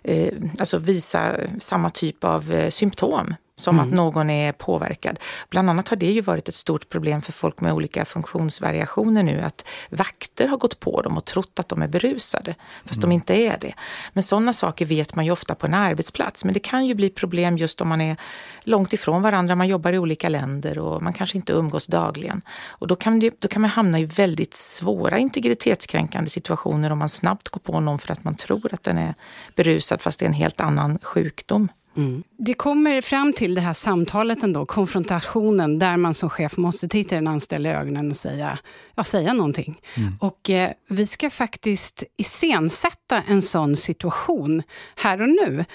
eh, 0.04 0.34
alltså 0.60 0.78
visa 0.78 1.36
samma 1.60 1.90
typ 1.90 2.24
av 2.24 2.52
eh, 2.52 2.70
symptom 2.70 3.36
som 3.56 3.76
mm. 3.80 3.88
att 3.88 3.96
någon 3.96 4.30
är 4.30 4.52
påverkad. 4.52 5.20
Bland 5.50 5.70
annat 5.70 5.90
har 5.90 5.98
det 5.98 6.12
ju 6.12 6.22
varit 6.22 6.50
ett 6.50 6.56
stort 6.56 6.90
problem 6.90 7.22
för 7.22 7.32
folk 7.32 7.62
med 7.62 7.74
olika 7.74 8.06
funktionsvariationer 8.06 9.24
nu, 9.24 9.42
att 9.42 9.68
vakter 9.90 10.48
har 10.48 10.58
gått 10.58 10.80
på 10.80 11.02
dem 11.02 11.18
och 11.18 11.26
trott 11.26 11.60
att 11.60 11.70
de 11.70 11.82
är 11.82 11.88
berusade, 11.88 12.56
fast 12.86 13.04
mm. 13.04 13.10
de 13.10 13.16
inte 13.16 13.34
är 13.34 13.58
det. 13.58 13.74
Men 14.14 14.24
sådana 14.24 14.54
saker 14.54 14.86
vet 14.86 15.16
man 15.16 15.26
ju 15.26 15.32
ofta 15.32 15.56
på 15.56 15.68
en 15.68 15.74
arbetsplats, 15.74 16.46
men 16.46 16.54
det 16.54 16.60
kan 16.60 16.86
ju 16.86 16.96
bli 16.96 17.10
problem 17.10 17.58
just 17.58 17.82
om 17.82 17.88
man 17.88 18.02
är 18.02 18.18
långt 18.64 18.94
ifrån 18.94 19.22
varandra, 19.22 19.56
man 19.56 19.68
jobbar 19.68 19.94
i 19.94 20.00
olika 20.00 20.30
länder 20.30 20.80
och 20.80 21.02
man 21.02 21.14
kanske 21.14 21.38
inte 21.38 21.54
umgås 21.54 21.88
dagligen. 21.88 22.42
Och 22.68 22.88
då 22.88 22.96
kan, 22.96 23.20
det, 23.20 23.42
då 23.42 23.48
kan 23.48 23.62
man 23.62 23.72
hamna 23.72 24.00
i 24.00 24.06
väldigt 24.06 24.56
svåra 24.56 25.18
integritetskränkande 25.18 26.30
situationer 26.30 26.92
om 26.92 27.00
man 27.00 27.10
snabbt 27.10 27.50
går 27.50 27.60
på 27.60 27.80
någon 27.80 28.00
för 28.00 28.12
att 28.12 28.24
man 28.24 28.36
tror 28.36 28.74
att 28.74 28.84
den 28.84 28.98
är 28.98 29.14
berusad, 29.56 30.02
fast 30.02 30.20
det 30.20 30.26
är 30.26 30.28
en 30.28 30.34
helt 30.34 30.62
annan 30.62 31.00
sjukdom. 31.02 31.70
Mm. 31.96 32.24
Det 32.38 32.54
kommer 32.54 33.02
fram 33.02 33.34
till 33.34 33.56
det 33.56 33.62
här 33.62 33.74
samtalet 33.74 34.44
ändå, 34.44 34.66
konfrontationen 34.66 35.80
där 35.80 35.98
man 35.98 36.14
som 36.14 36.30
chef 36.30 36.58
måste 36.58 36.88
titta 36.88 37.16
den 37.16 37.28
anställda 37.28 37.70
i 37.70 37.74
ögonen 37.74 38.10
och 38.10 38.16
säga, 38.16 38.60
ja, 38.96 39.04
säga 39.04 39.34
någonting. 39.34 39.82
Mm. 39.98 40.14
Och 40.20 40.50
eh, 40.50 40.72
vi 40.90 41.08
ska 41.08 41.30
faktiskt 41.30 42.04
iscensätta 42.18 43.22
en 43.28 43.42
sån 43.42 43.76
situation 43.76 44.64
här 44.96 45.22
och 45.22 45.30
nu. 45.30 45.66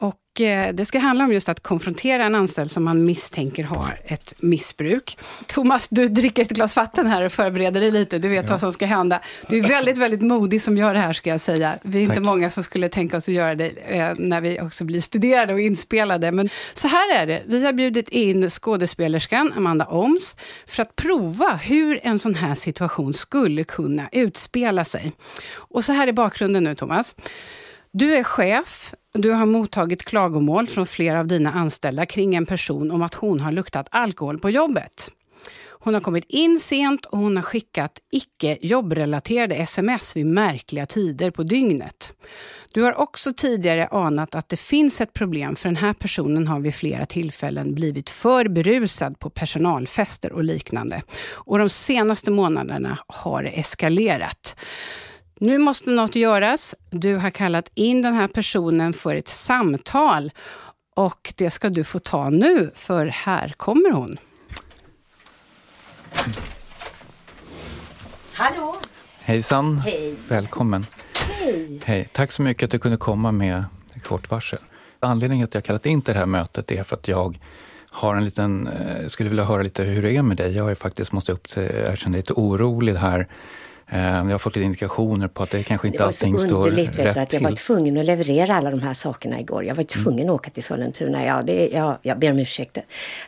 Och 0.00 0.16
det 0.38 0.86
ska 0.86 0.98
handla 0.98 1.24
om 1.24 1.32
just 1.32 1.48
att 1.48 1.62
konfrontera 1.62 2.24
en 2.24 2.34
anställd 2.34 2.70
som 2.70 2.84
man 2.84 3.04
misstänker 3.04 3.64
har 3.64 3.98
ett 4.04 4.34
missbruk. 4.38 5.18
Thomas, 5.46 5.88
du 5.88 6.08
dricker 6.08 6.42
ett 6.42 6.50
glas 6.50 6.76
vatten 6.76 7.06
här 7.06 7.24
och 7.24 7.32
förbereder 7.32 7.80
dig 7.80 7.90
lite. 7.90 8.18
Du 8.18 8.28
vet 8.28 8.44
ja. 8.44 8.50
vad 8.50 8.60
som 8.60 8.72
ska 8.72 8.86
hända. 8.86 9.20
Du 9.48 9.58
är 9.58 9.68
väldigt, 9.68 9.96
väldigt 9.96 10.22
modig 10.22 10.62
som 10.62 10.76
gör 10.76 10.94
det 10.94 11.00
här, 11.00 11.12
ska 11.12 11.30
jag 11.30 11.40
säga. 11.40 11.78
Vi 11.82 12.02
är 12.02 12.06
Tack. 12.06 12.16
inte 12.16 12.28
många 12.28 12.50
som 12.50 12.62
skulle 12.62 12.88
tänka 12.88 13.16
oss 13.16 13.28
att 13.28 13.34
göra 13.34 13.54
det 13.54 13.68
eh, 13.68 14.14
när 14.18 14.40
vi 14.40 14.60
också 14.60 14.84
blir 14.84 15.00
studerade 15.00 15.52
och 15.52 15.60
inspelade. 15.60 16.32
Men 16.32 16.48
så 16.74 16.88
här 16.88 17.14
är 17.14 17.26
det. 17.26 17.42
Vi 17.46 17.64
har 17.64 17.72
bjudit 17.72 18.08
in 18.08 18.50
skådespelerskan 18.50 19.52
Amanda 19.56 19.86
Oms 19.86 20.36
för 20.66 20.82
att 20.82 20.96
prova 20.96 21.60
hur 21.62 22.00
en 22.02 22.18
sån 22.18 22.34
här 22.34 22.54
situation 22.54 23.14
skulle 23.14 23.64
kunna 23.64 24.08
utspela 24.12 24.84
sig. 24.84 25.12
Och 25.54 25.84
så 25.84 25.92
här 25.92 26.06
är 26.06 26.12
bakgrunden 26.12 26.64
nu, 26.64 26.74
Thomas. 26.74 27.14
Du 27.92 28.14
är 28.14 28.22
chef 28.22 28.94
du 29.20 29.30
har 29.30 29.46
mottagit 29.46 30.02
klagomål 30.02 30.66
från 30.66 30.86
flera 30.86 31.20
av 31.20 31.26
dina 31.26 31.52
anställda 31.52 32.06
kring 32.06 32.34
en 32.34 32.46
person 32.46 32.90
om 32.90 33.02
att 33.02 33.14
hon 33.14 33.40
har 33.40 33.52
luktat 33.52 33.88
alkohol 33.90 34.38
på 34.38 34.50
jobbet. 34.50 35.08
Hon 35.86 35.94
har 35.94 36.00
kommit 36.00 36.24
in 36.28 36.60
sent 36.60 37.04
och 37.04 37.18
hon 37.18 37.36
har 37.36 37.42
skickat 37.42 37.98
icke 38.12 38.58
jobbrelaterade 38.60 39.54
sms 39.54 40.16
vid 40.16 40.26
märkliga 40.26 40.86
tider 40.86 41.30
på 41.30 41.42
dygnet. 41.42 42.12
Du 42.72 42.82
har 42.82 43.00
också 43.00 43.32
tidigare 43.32 43.86
anat 43.86 44.34
att 44.34 44.48
det 44.48 44.56
finns 44.56 45.00
ett 45.00 45.12
problem 45.12 45.56
för 45.56 45.68
den 45.68 45.76
här 45.76 45.92
personen 45.92 46.46
har 46.46 46.60
vid 46.60 46.74
flera 46.74 47.06
tillfällen 47.06 47.74
blivit 47.74 48.10
för 48.10 48.48
berusad 48.48 49.18
på 49.18 49.30
personalfester 49.30 50.32
och 50.32 50.44
liknande. 50.44 51.02
Och 51.32 51.58
de 51.58 51.68
senaste 51.68 52.30
månaderna 52.30 52.98
har 53.06 53.42
det 53.42 53.48
eskalerat. 53.50 54.56
Nu 55.40 55.58
måste 55.58 55.90
något 55.90 56.16
göras. 56.16 56.74
Du 56.90 57.16
har 57.16 57.30
kallat 57.30 57.70
in 57.74 58.02
den 58.02 58.14
här 58.14 58.28
personen 58.28 58.92
för 58.92 59.16
ett 59.16 59.28
samtal 59.28 60.30
och 60.94 61.32
det 61.36 61.50
ska 61.50 61.68
du 61.68 61.84
få 61.84 61.98
ta 61.98 62.30
nu, 62.30 62.70
för 62.74 63.06
här 63.06 63.54
kommer 63.56 63.90
hon. 63.90 64.16
Hallå! 68.32 68.76
Hejsan! 69.18 69.78
Hej! 69.78 70.14
Välkommen! 70.28 70.86
Hej! 71.14 71.80
Hej! 71.84 72.06
Tack 72.12 72.32
så 72.32 72.42
mycket 72.42 72.64
att 72.64 72.70
du 72.70 72.78
kunde 72.78 72.96
komma 72.96 73.32
med 73.32 73.64
kort 74.02 74.30
varsel. 74.30 74.58
Anledningen 75.00 75.46
till 75.46 75.50
att 75.50 75.54
jag 75.54 75.64
kallat 75.64 75.86
in 75.86 76.02
till 76.02 76.14
det 76.14 76.20
här 76.20 76.26
mötet 76.26 76.72
är 76.72 76.82
för 76.82 76.96
att 76.96 77.08
jag 77.08 77.38
har 77.90 78.14
en 78.14 78.24
liten, 78.24 78.66
eh, 78.66 79.06
skulle 79.06 79.28
vilja 79.28 79.44
höra 79.44 79.62
lite 79.62 79.82
hur 79.82 80.02
det 80.02 80.16
är 80.16 80.22
med 80.22 80.36
dig. 80.36 80.56
Jag 80.56 80.70
är 80.70 80.74
faktiskt, 80.74 81.12
måste 81.12 81.32
jag 81.32 81.64
erkänna, 81.64 82.16
lite 82.16 82.32
orolig 82.32 82.94
här 82.94 83.28
jag 83.90 84.24
har 84.24 84.38
fått 84.38 84.56
lite 84.56 84.64
indikationer 84.64 85.28
på 85.28 85.42
att 85.42 85.50
det 85.50 85.62
kanske 85.62 85.88
inte 85.88 86.04
allting 86.04 86.38
står 86.38 86.70
rätt 86.70 86.92
till. 86.92 86.96
Det 86.96 87.02
var 87.02 87.08
så 87.08 87.08
underligt 87.08 87.16
att 87.16 87.32
jag 87.32 87.40
var 87.40 87.50
tvungen 87.50 87.98
att 87.98 88.06
leverera 88.06 88.54
alla 88.54 88.70
de 88.70 88.80
här 88.80 88.94
sakerna 88.94 89.40
igår. 89.40 89.64
Jag 89.64 89.74
var 89.74 89.82
mm. 89.82 89.86
tvungen 89.86 90.20
mm. 90.20 90.34
att 90.34 90.40
åka 90.40 90.50
till 90.50 90.64
Sollentuna. 90.64 91.24
Ja, 91.24 91.42
det, 91.42 91.68
ja, 91.68 91.98
jag 92.02 92.18
ber 92.18 92.30
om 92.30 92.38
ursäkt. 92.38 92.74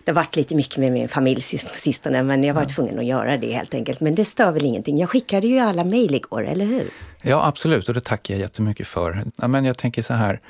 Det 0.05 0.11
har 0.11 0.15
varit 0.15 0.37
lite 0.37 0.55
mycket 0.55 0.77
med 0.77 0.93
min 0.93 1.09
familj 1.09 1.43
på 1.73 1.79
sistone, 1.79 2.23
men 2.23 2.45
jag 2.45 2.55
var 2.55 2.63
ja. 2.63 2.69
tvungen 2.69 2.99
att 2.99 3.05
göra 3.05 3.37
det 3.37 3.53
helt 3.53 3.75
enkelt. 3.75 4.01
Men 4.01 4.15
det 4.15 4.25
stör 4.25 4.53
väl 4.53 4.65
ingenting. 4.65 4.99
Jag 4.99 5.11
skickade 5.11 5.47
ju 5.47 5.59
alla 5.59 5.85
mejl 5.85 6.15
igår, 6.15 6.47
eller 6.47 6.65
hur? 6.65 6.85
Ja, 7.23 7.47
absolut, 7.47 7.89
och 7.89 7.95
det 7.95 8.01
tackar 8.01 8.35
jag 8.35 8.41
jättemycket 8.41 8.87
för. 8.87 9.25
men 9.49 9.65
jag 9.65 9.79
tänker 9.79 10.03
så 10.03 10.15
här, 10.15 10.41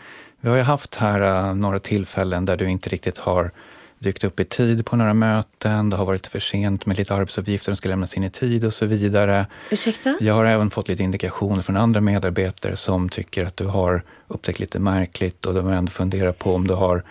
vi 0.40 0.48
har 0.48 0.56
ju 0.56 0.62
haft 0.62 0.94
här 0.94 1.20
uh, 1.20 1.54
några 1.54 1.80
tillfällen 1.80 2.44
där 2.44 2.56
du 2.56 2.70
inte 2.70 2.88
riktigt 2.88 3.18
har 3.18 3.50
dykt 3.98 4.24
upp 4.24 4.40
i 4.40 4.44
tid 4.44 4.86
på 4.86 4.96
några 4.96 5.14
möten, 5.14 5.90
det 5.90 5.96
har 5.96 6.04
varit 6.04 6.26
för 6.26 6.40
sent 6.40 6.86
med 6.86 6.98
lite 6.98 7.14
arbetsuppgifter 7.14 7.72
som 7.72 7.76
ska 7.76 7.88
lämnas 7.88 8.14
in 8.14 8.24
i 8.24 8.30
tid 8.30 8.64
och 8.64 8.74
så 8.74 8.86
vidare. 8.86 9.46
Ursäkta? 9.70 10.16
Jag 10.20 10.34
har 10.34 10.44
även 10.44 10.70
fått 10.70 10.88
lite 10.88 11.02
indikationer 11.02 11.62
från 11.62 11.76
andra 11.76 12.00
medarbetare 12.00 12.76
som 12.76 13.08
tycker 13.08 13.44
att 13.44 13.56
du 13.56 13.64
har 13.64 14.02
upptäckt 14.28 14.58
lite 14.58 14.78
märkligt 14.78 15.46
och 15.46 15.54
de 15.54 15.68
ändå 15.68 15.90
funderar 15.90 16.32
på 16.32 16.54
om 16.54 16.66
du 16.66 16.74
har 16.74 17.04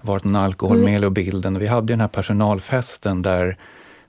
varit 0.00 0.24
någon 0.24 0.36
alkohol 0.36 0.76
mm. 0.76 0.92
med 0.92 1.04
i 1.04 1.10
bilden. 1.10 1.58
Vi 1.58 1.66
hade 1.66 1.84
ju 1.84 1.92
den 1.92 2.00
här 2.00 2.08
personalfesten 2.08 3.22
där 3.22 3.56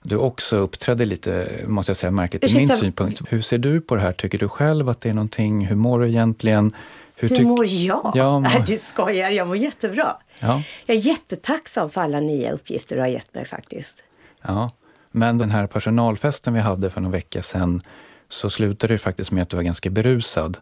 du 0.03 0.17
också 0.17 0.55
uppträdde 0.55 1.05
lite, 1.05 1.47
måste 1.67 1.89
jag 1.89 1.97
säga, 1.97 2.11
märkligt 2.11 2.43
ur 2.43 2.57
min 2.57 2.69
synpunkt. 2.69 3.21
Hur 3.29 3.41
ser 3.41 3.57
du 3.57 3.81
på 3.81 3.95
det 3.95 4.01
här? 4.01 4.11
Tycker 4.11 4.37
du 4.37 4.49
själv 4.49 4.89
att 4.89 5.01
det 5.01 5.09
är 5.09 5.13
någonting? 5.13 5.65
Hur 5.65 5.75
mår 5.75 5.99
du 5.99 6.07
egentligen? 6.07 6.73
Hur, 7.15 7.29
Hur 7.29 7.43
mår 7.43 7.65
jag? 7.65 8.11
Ja, 8.15 8.39
må... 8.39 8.49
Du 8.67 8.77
skojar, 8.77 9.29
jag 9.29 9.47
mår 9.47 9.57
jättebra. 9.57 10.17
Ja. 10.39 10.63
Jag 10.85 10.97
är 10.97 11.01
jättetacksam 11.01 11.89
för 11.89 12.01
alla 12.01 12.19
nya 12.19 12.51
uppgifter 12.51 12.95
du 12.95 13.01
har 13.01 13.07
gett 13.07 13.33
mig 13.33 13.45
faktiskt. 13.45 14.03
Ja, 14.41 14.71
men 15.11 15.37
den 15.37 15.51
här 15.51 15.67
personalfesten 15.67 16.53
vi 16.53 16.59
hade 16.59 16.89
för 16.89 17.01
någon 17.01 17.11
vecka 17.11 17.41
sedan 17.41 17.81
så 18.29 18.49
slutade 18.49 18.93
det 18.93 18.97
faktiskt 18.97 19.31
med 19.31 19.41
att 19.41 19.49
du 19.49 19.55
var 19.55 19.63
ganska 19.63 19.89
berusad 19.89 20.57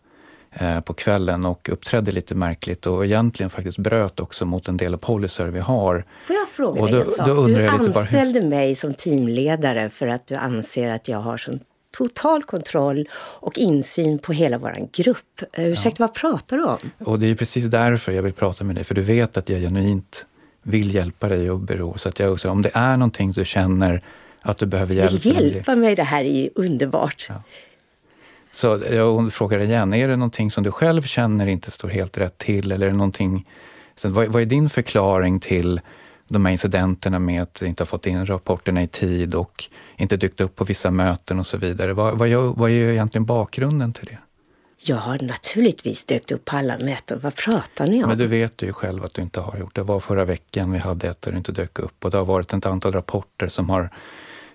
eh, 0.51 0.79
på 0.79 0.93
kvällen 0.93 1.45
och 1.45 1.69
uppträdde 1.69 2.11
lite 2.11 2.35
märkligt 2.35 2.85
och 2.85 3.05
egentligen 3.05 3.49
faktiskt 3.49 3.77
bröt 3.77 4.19
också 4.19 4.45
mot 4.45 4.67
en 4.67 4.77
del 4.77 4.93
av 4.93 4.97
policer 4.97 5.45
vi 5.45 5.59
har. 5.59 6.05
Får 6.21 6.35
jag 6.35 6.47
fråga 6.47 6.85
dig 6.85 7.01
en 7.01 7.05
sak? 7.05 7.25
Du 7.25 7.67
anställde 7.67 8.41
bara, 8.41 8.49
mig 8.49 8.75
som 8.75 8.93
teamledare 8.93 9.89
för 9.89 10.07
att 10.07 10.27
du 10.27 10.35
anser 10.35 10.89
att 10.89 11.07
jag 11.07 11.19
har 11.19 11.37
sån 11.37 11.59
total 11.93 12.43
kontroll 12.43 13.07
och 13.15 13.57
insyn 13.57 14.19
på 14.19 14.33
hela 14.33 14.57
vår 14.57 14.87
grupp. 14.93 15.41
Eh, 15.53 15.65
ursäkta, 15.65 16.03
ja. 16.03 16.07
vad 16.07 16.13
pratar 16.13 16.57
du 16.57 16.63
om? 16.63 16.77
Och 16.99 17.19
det 17.19 17.27
är 17.27 17.35
precis 17.35 17.65
därför 17.65 18.11
jag 18.11 18.23
vill 18.23 18.33
prata 18.33 18.63
med 18.63 18.75
dig, 18.75 18.83
för 18.83 18.95
du 18.95 19.01
vet 19.01 19.37
att 19.37 19.49
jag 19.49 19.61
genuint 19.61 20.25
vill 20.61 20.95
hjälpa 20.95 21.27
dig 21.27 21.51
och 21.51 21.59
bero. 21.59 21.97
Så 21.97 22.09
att 22.09 22.19
jag 22.19 22.33
också, 22.33 22.49
om 22.49 22.61
det 22.61 22.71
är 22.73 22.97
någonting 22.97 23.31
du 23.31 23.45
känner 23.45 24.03
att 24.41 24.57
du 24.57 24.65
behöver 24.65 24.95
hjälp 24.95 25.25
vill 25.25 25.53
hjälpa 25.53 25.75
mig, 25.75 25.95
det 25.95 26.03
här 26.03 26.23
är 26.23 26.41
ju 26.41 26.49
underbart. 26.55 27.25
Ja. 27.29 27.43
Så 28.51 28.81
jag 28.91 29.33
frågar 29.33 29.59
igen, 29.59 29.93
är 29.93 30.07
det 30.07 30.15
någonting 30.15 30.51
som 30.51 30.63
du 30.63 30.71
själv 30.71 31.01
känner 31.01 31.47
inte 31.47 31.71
står 31.71 31.89
helt 31.89 32.17
rätt 32.17 32.37
till 32.37 32.71
eller 32.71 32.85
är 32.87 32.91
det 32.91 32.97
någonting, 32.97 33.47
vad, 34.03 34.27
vad 34.27 34.41
är 34.41 34.45
din 34.45 34.69
förklaring 34.69 35.39
till 35.39 35.81
de 36.33 36.45
här 36.45 36.51
incidenterna 36.51 37.19
med 37.19 37.43
att 37.43 37.61
inte 37.61 37.81
ha 37.81 37.85
fått 37.85 38.05
in 38.05 38.25
rapporterna 38.25 38.83
i 38.83 38.87
tid 38.87 39.35
och 39.35 39.63
inte 39.97 40.17
dykt 40.17 40.41
upp 40.41 40.55
på 40.55 40.63
vissa 40.63 40.91
möten 40.91 41.39
och 41.39 41.47
så 41.47 41.57
vidare. 41.57 41.93
Vad, 41.93 42.17
vad, 42.17 42.27
gör, 42.27 42.53
vad 42.57 42.69
är 42.69 42.89
egentligen 42.89 43.25
bakgrunden 43.25 43.93
till 43.93 44.05
det? 44.05 44.17
Jag 44.85 44.97
har 44.97 45.19
naturligtvis 45.19 46.05
dykt 46.05 46.31
upp 46.31 46.45
på 46.45 46.57
alla 46.57 46.77
möten. 46.77 47.19
Vad 47.23 47.35
pratar 47.35 47.87
ni 47.87 48.03
om? 48.03 48.09
Men 48.09 48.17
du 48.17 48.27
vet 48.27 48.61
ju 48.61 48.73
själv 48.73 49.03
att 49.03 49.13
du 49.13 49.21
inte 49.21 49.39
har 49.39 49.57
gjort 49.57 49.75
det. 49.75 49.81
Det 49.81 49.85
var 49.85 49.99
förra 49.99 50.25
veckan 50.25 50.71
vi 50.71 50.77
hade 50.77 51.07
ett 51.07 51.21
där 51.21 51.31
du 51.31 51.37
inte 51.37 51.51
dök 51.51 51.79
upp 51.79 52.05
och 52.05 52.11
det 52.11 52.17
har 52.17 52.25
varit 52.25 52.53
ett 52.53 52.65
antal 52.65 52.91
rapporter 52.91 53.47
som 53.47 53.69
har 53.69 53.89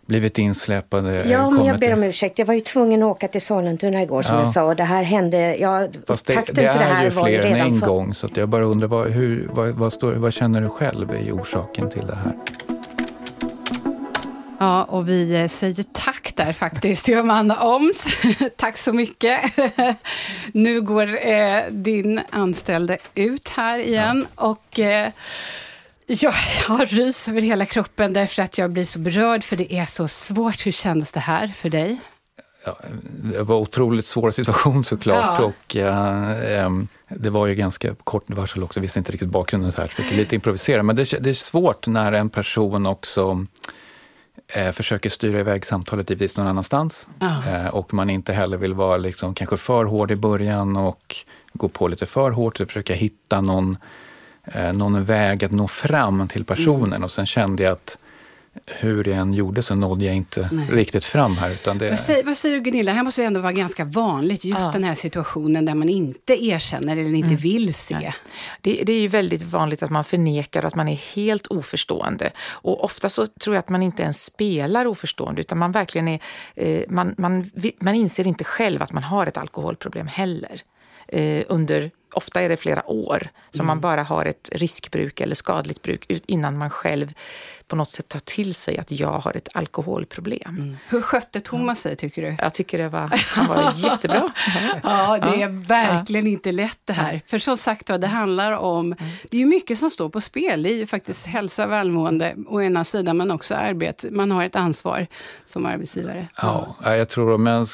blivit 0.08 0.38
insläpade. 0.38 1.28
Ja, 1.28 1.50
men 1.50 1.64
jag 1.64 1.78
ber 1.78 1.92
om 1.92 2.02
ursäkt. 2.02 2.38
Jag 2.38 2.46
var 2.46 2.54
ju 2.54 2.60
tvungen 2.60 3.02
att 3.02 3.08
åka 3.08 3.28
till 3.28 3.40
Sollentuna 3.40 4.02
igår 4.02 4.22
som 4.22 4.34
ja. 4.34 4.40
jag 4.40 4.52
sa 4.52 4.62
och 4.62 4.76
det 4.76 4.84
här 4.84 5.02
hände, 5.02 5.56
ja, 5.56 5.86
Fast 6.06 6.26
det, 6.26 6.34
takten 6.34 6.54
det 6.54 6.72
till 6.72 6.80
det 6.80 6.84
här 6.84 7.04
ju 7.04 7.10
fler 7.10 7.44
än 7.44 7.56
en 7.56 7.80
för... 7.80 7.86
gång 7.86 8.14
så 8.14 8.28
jag 8.34 8.48
bara 8.48 8.64
undrar 8.64 8.88
vad, 8.88 9.10
hur, 9.10 9.48
vad, 9.52 9.68
vad, 9.68 9.92
står, 9.92 10.12
vad 10.12 10.32
känner 10.32 10.60
du 10.60 10.68
själv 10.68 11.10
är 11.10 11.32
orsaken 11.32 11.90
till 11.90 12.06
det 12.06 12.14
här? 12.14 12.32
Ja, 14.58 14.84
och 14.84 15.08
vi 15.08 15.40
eh, 15.40 15.46
säger 15.46 15.84
tack 15.92 16.32
där 16.36 16.52
faktiskt 16.52 17.04
till 17.04 17.18
Amanda 17.18 17.62
Oms. 17.62 18.04
tack 18.56 18.76
så 18.76 18.92
mycket. 18.92 19.40
nu 20.52 20.80
går 20.80 21.26
eh, 21.26 21.62
din 21.70 22.20
anställde 22.30 22.98
ut 23.14 23.48
här 23.48 23.78
igen 23.78 24.26
ja. 24.36 24.44
och 24.44 24.80
eh, 24.80 25.08
jag 26.08 26.32
har 26.66 26.86
rys 26.86 27.28
över 27.28 27.40
hela 27.40 27.66
kroppen 27.66 28.12
därför 28.12 28.42
att 28.42 28.58
jag 28.58 28.70
blir 28.70 28.84
så 28.84 28.98
berörd 28.98 29.44
för 29.44 29.56
det 29.56 29.74
är 29.74 29.84
så 29.84 30.08
svårt. 30.08 30.66
Hur 30.66 30.72
kändes 30.72 31.12
det 31.12 31.20
här 31.20 31.48
för 31.48 31.70
dig? 31.70 31.98
ja, 32.64 32.78
det 33.22 33.42
var 33.42 33.56
otroligt 33.56 34.06
svår 34.06 34.30
situation 34.30 34.84
såklart. 34.84 35.40
Ja. 35.40 35.44
Och, 35.44 35.76
eh, 35.76 36.64
em, 36.64 36.88
det 37.08 37.30
var 37.30 37.46
ju 37.46 37.54
ganska 37.54 37.94
kort 37.94 38.24
varsel 38.26 38.62
också, 38.62 38.80
visste 38.80 38.98
inte 38.98 39.12
riktigt 39.12 39.28
bakgrunden 39.28 39.72
här, 39.76 39.86
fick 39.86 40.12
lite 40.12 40.34
improvisera. 40.34 40.82
Men 40.82 40.96
det, 40.96 41.14
det 41.20 41.30
är 41.30 41.34
svårt 41.34 41.86
när 41.86 42.12
en 42.12 42.30
person 42.30 42.86
också 42.86 43.46
eh, 44.54 44.72
försöker 44.72 45.10
styra 45.10 45.40
iväg 45.40 45.66
samtalet 45.66 46.10
givetvis 46.10 46.36
någon 46.36 46.46
annanstans. 46.46 47.08
Ja. 47.18 47.42
Eh, 47.48 47.66
och 47.66 47.94
man 47.94 48.10
inte 48.10 48.32
heller 48.32 48.56
vill 48.56 48.74
vara 48.74 48.96
liksom, 48.96 49.34
kanske 49.34 49.56
för 49.56 49.84
hård 49.84 50.10
i 50.10 50.16
början 50.16 50.76
och 50.76 51.16
gå 51.52 51.68
på 51.68 51.88
lite 51.88 52.06
för 52.06 52.30
hårt, 52.30 52.56
så 52.56 52.66
försöka 52.66 52.94
hitta 52.94 53.40
någon, 53.40 53.76
någon 54.74 55.04
väg 55.04 55.44
att 55.44 55.52
nå 55.52 55.68
fram 55.68 56.28
till 56.28 56.44
personen. 56.44 56.92
Mm. 56.92 57.04
Och 57.04 57.10
sen 57.10 57.26
kände 57.26 57.62
jag 57.62 57.72
att 57.72 57.98
hur 58.66 59.08
jag 59.08 59.18
än 59.18 59.34
gjorde 59.34 59.62
så 59.62 59.74
nådde 59.74 60.04
jag 60.04 60.14
inte 60.14 60.48
Nej. 60.52 60.68
riktigt 60.70 61.04
fram 61.04 61.36
här. 61.36 61.50
Utan 61.50 61.78
det, 61.78 61.90
Vad 61.90 61.98
säger, 61.98 62.24
vad 62.24 62.36
säger 62.36 62.56
du 62.56 62.62
Gunilla? 62.62 62.92
Här 62.92 63.02
måste 63.02 63.20
ju 63.20 63.26
ändå 63.26 63.40
vara 63.40 63.52
ganska 63.52 63.84
vanligt, 63.84 64.44
just 64.44 64.60
Ja. 64.60 64.70
den 64.72 64.84
här 64.84 64.94
situationen 64.94 65.64
där 65.64 65.74
man 65.74 65.88
inte 65.88 66.44
erkänner 66.44 66.96
eller 66.96 67.14
inte 67.14 67.34
vill 67.34 67.74
se. 67.74 67.94
Nej. 67.94 68.14
Det, 68.60 68.82
det 68.86 68.92
är 68.92 69.00
ju 69.00 69.08
väldigt 69.08 69.42
vanligt 69.42 69.82
att 69.82 69.90
man 69.90 70.04
förnekar 70.04 70.64
att 70.64 70.74
man 70.74 70.88
är 70.88 71.14
helt 71.14 71.46
oförstående. 71.46 72.30
Och 72.50 72.84
ofta 72.84 73.08
så 73.08 73.26
tror 73.26 73.56
jag 73.56 73.60
att 73.60 73.68
man 73.68 73.82
inte 73.82 74.02
ens 74.02 74.24
spelar 74.24 74.86
oförstående 74.86 75.40
utan 75.40 75.58
man 75.58 75.72
verkligen 75.72 76.08
är, 76.08 76.20
eh, 76.54 76.82
man, 76.88 77.14
man, 77.18 77.50
man 77.80 77.94
inser 77.94 78.26
inte 78.26 78.44
själv 78.44 78.82
att 78.82 78.92
man 78.92 79.02
har 79.02 79.26
ett 79.26 79.36
alkoholproblem 79.36 80.06
heller. 80.06 80.62
Eh, 81.08 81.42
under, 81.48 81.90
ofta 82.12 82.40
är 82.40 82.48
det 82.48 82.56
flera 82.56 82.90
år 82.90 83.28
som 83.50 83.66
man 83.66 83.80
bara 83.80 84.02
har 84.02 84.24
ett 84.24 84.50
riskbruk 84.52 85.20
eller 85.20 85.34
skadligt 85.34 85.82
bruk 85.82 86.04
innan 86.08 86.58
man 86.58 86.70
själv 86.70 87.12
på 87.68 87.76
något 87.76 87.90
sätt 87.90 88.08
tar 88.08 88.18
till 88.18 88.54
sig 88.54 88.78
att 88.78 88.90
jag 88.90 89.12
har 89.18 89.36
ett 89.36 89.48
alkoholproblem. 89.54 90.76
Hur 90.88 91.00
skötte 91.02 91.40
Thomas 91.40 91.80
sig 91.80 91.96
tycker 91.96 92.22
du? 92.22 92.36
Jag 92.38 92.54
tycker 92.54 92.78
det 92.78 92.88
var, 92.88 93.12
han 93.34 93.46
var 93.46 93.72
jättebra. 93.76 94.28
Ja, 94.82 95.18
det 95.18 95.42
är 95.42 95.48
verkligen 95.68 96.26
inte 96.26 96.52
lätt 96.52 96.78
det 96.84 96.92
här. 96.92 97.22
För 97.26 97.38
som 97.38 97.56
sagt 97.56 97.90
var, 97.90 97.98
det 97.98 98.06
handlar 98.06 98.52
om... 98.52 98.94
Det 99.30 99.36
är 99.36 99.40
ju 99.40 99.46
mycket 99.46 99.78
som 99.78 99.90
står 99.90 100.08
på 100.08 100.20
spel. 100.20 100.62
Det 100.62 100.70
är 100.72 100.74
ju 100.76 100.86
faktiskt 100.86 101.26
hälsa, 101.26 101.66
välmående 101.66 102.34
å 102.46 102.62
ena 102.62 102.84
sidan, 102.84 103.16
men 103.16 103.30
också 103.30 103.54
arbete. 103.54 104.10
Man 104.10 104.30
har 104.30 104.44
ett 104.44 104.56
ansvar 104.56 105.06
som 105.44 105.66
arbetsgivare. 105.66 106.28
Ja, 106.42 106.76
ja, 106.82 106.96
jag 106.96 107.08
tror 107.08 107.34
om 107.34 107.46
jag 107.46 107.68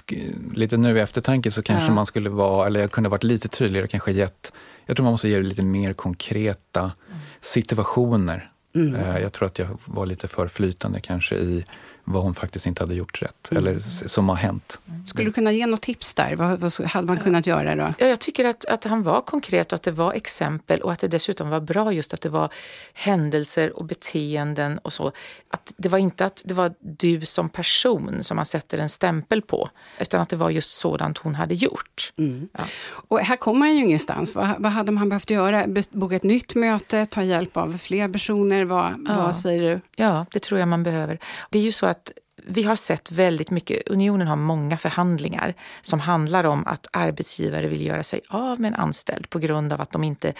lite 0.54 0.76
nu 0.76 0.96
i 0.98 1.00
eftertanke 1.00 1.50
så 1.50 1.62
kanske 1.62 1.88
Ja. 1.90 1.94
man 1.94 2.06
skulle 2.06 2.30
vara, 2.30 2.66
eller 2.66 2.80
jag 2.80 2.90
kunde 2.90 3.08
varit 3.08 3.22
lite 3.24 3.48
tydligare, 3.48 3.88
kanske 3.88 4.12
gett, 4.12 4.52
jag 4.86 4.96
tror 4.96 5.04
man 5.04 5.10
måste 5.12 5.28
ge 5.28 5.36
det 5.36 5.42
lite 5.42 5.62
mer 5.62 5.92
konkreta 5.92 6.92
situationer. 7.40 8.50
Mm. 8.74 9.22
Jag 9.22 9.32
tror 9.32 9.46
att 9.46 9.58
jag 9.58 9.68
var 9.84 10.06
lite 10.06 10.28
för 10.28 10.48
flytande 10.48 11.00
kanske 11.00 11.36
i 11.36 11.64
vad 12.04 12.22
hon 12.22 12.34
faktiskt 12.34 12.66
inte 12.66 12.82
hade 12.82 12.94
gjort 12.94 13.22
rätt, 13.22 13.48
eller 13.52 13.76
s- 13.76 14.12
som 14.12 14.28
har 14.28 14.36
hänt. 14.36 14.80
Skulle 15.06 15.28
du 15.28 15.32
kunna 15.32 15.52
ge 15.52 15.66
något 15.66 15.82
tips 15.82 16.14
där? 16.14 16.36
Vad, 16.36 16.60
vad 16.60 16.72
hade 16.86 17.06
man 17.06 17.16
kunnat 17.20 17.46
göra 17.46 17.74
då? 17.76 17.94
Ja, 17.98 18.06
jag 18.06 18.20
tycker 18.20 18.44
att, 18.44 18.64
att 18.64 18.84
han 18.84 19.02
var 19.02 19.20
konkret 19.20 19.72
och 19.72 19.76
att 19.76 19.82
det 19.82 19.90
var 19.90 20.12
exempel 20.12 20.80
och 20.80 20.92
att 20.92 20.98
det 21.00 21.08
dessutom 21.08 21.48
var 21.50 21.60
bra 21.60 21.92
just 21.92 22.14
att 22.14 22.20
det 22.20 22.28
var 22.28 22.52
händelser 22.94 23.76
och 23.78 23.84
beteenden 23.84 24.78
och 24.78 24.92
så. 24.92 25.12
Att 25.50 25.72
det 25.76 25.88
var 25.88 25.98
inte 25.98 26.24
att 26.24 26.42
det 26.44 26.54
var 26.54 26.74
du 26.80 27.20
som 27.20 27.48
person 27.48 28.24
som 28.24 28.36
man 28.36 28.46
sätter 28.46 28.78
en 28.78 28.88
stämpel 28.88 29.42
på, 29.42 29.68
utan 30.00 30.20
att 30.20 30.28
det 30.28 30.36
var 30.36 30.50
just 30.50 30.70
sådant 30.78 31.18
hon 31.18 31.34
hade 31.34 31.54
gjort. 31.54 32.12
Ja. 32.52 32.64
Och 33.08 33.18
här 33.20 33.36
kommer 33.36 33.58
man 33.58 33.74
ju 33.76 33.84
ingenstans. 33.84 34.34
Vad, 34.34 34.48
vad 34.58 34.72
hade 34.72 34.92
man 34.92 35.08
behövt 35.08 35.30
göra? 35.30 35.66
Boka 35.90 36.16
ett 36.16 36.22
nytt 36.22 36.54
möte, 36.54 37.06
ta 37.06 37.22
hjälp 37.22 37.56
av 37.56 37.78
fler 37.78 38.08
personer? 38.08 38.64
Vad, 38.64 39.04
Ja. 39.08 39.16
vad 39.16 39.36
säger 39.36 39.62
du? 39.62 39.80
Ja, 39.96 40.26
det 40.32 40.38
tror 40.38 40.60
jag 40.60 40.68
man 40.68 40.82
behöver. 40.82 41.18
Det 41.50 41.58
är 41.58 41.62
ju 41.62 41.72
så 41.72 41.86
att 41.94 42.12
vi 42.46 42.62
har 42.62 42.76
sett 42.76 43.12
väldigt 43.12 43.50
mycket, 43.50 43.88
Unionen 43.88 44.28
har 44.28 44.36
många 44.36 44.76
förhandlingar 44.76 45.54
som 45.82 46.00
handlar 46.00 46.44
om 46.44 46.66
att 46.66 46.86
arbetsgivare 46.92 47.68
vill 47.68 47.86
göra 47.86 48.02
sig 48.02 48.20
av 48.28 48.60
med 48.60 48.68
en 48.68 48.80
anställd 48.80 49.30
på 49.30 49.38
grund 49.38 49.72
av 49.72 49.80
att 49.80 49.92
de 49.92 50.04
inte 50.04 50.32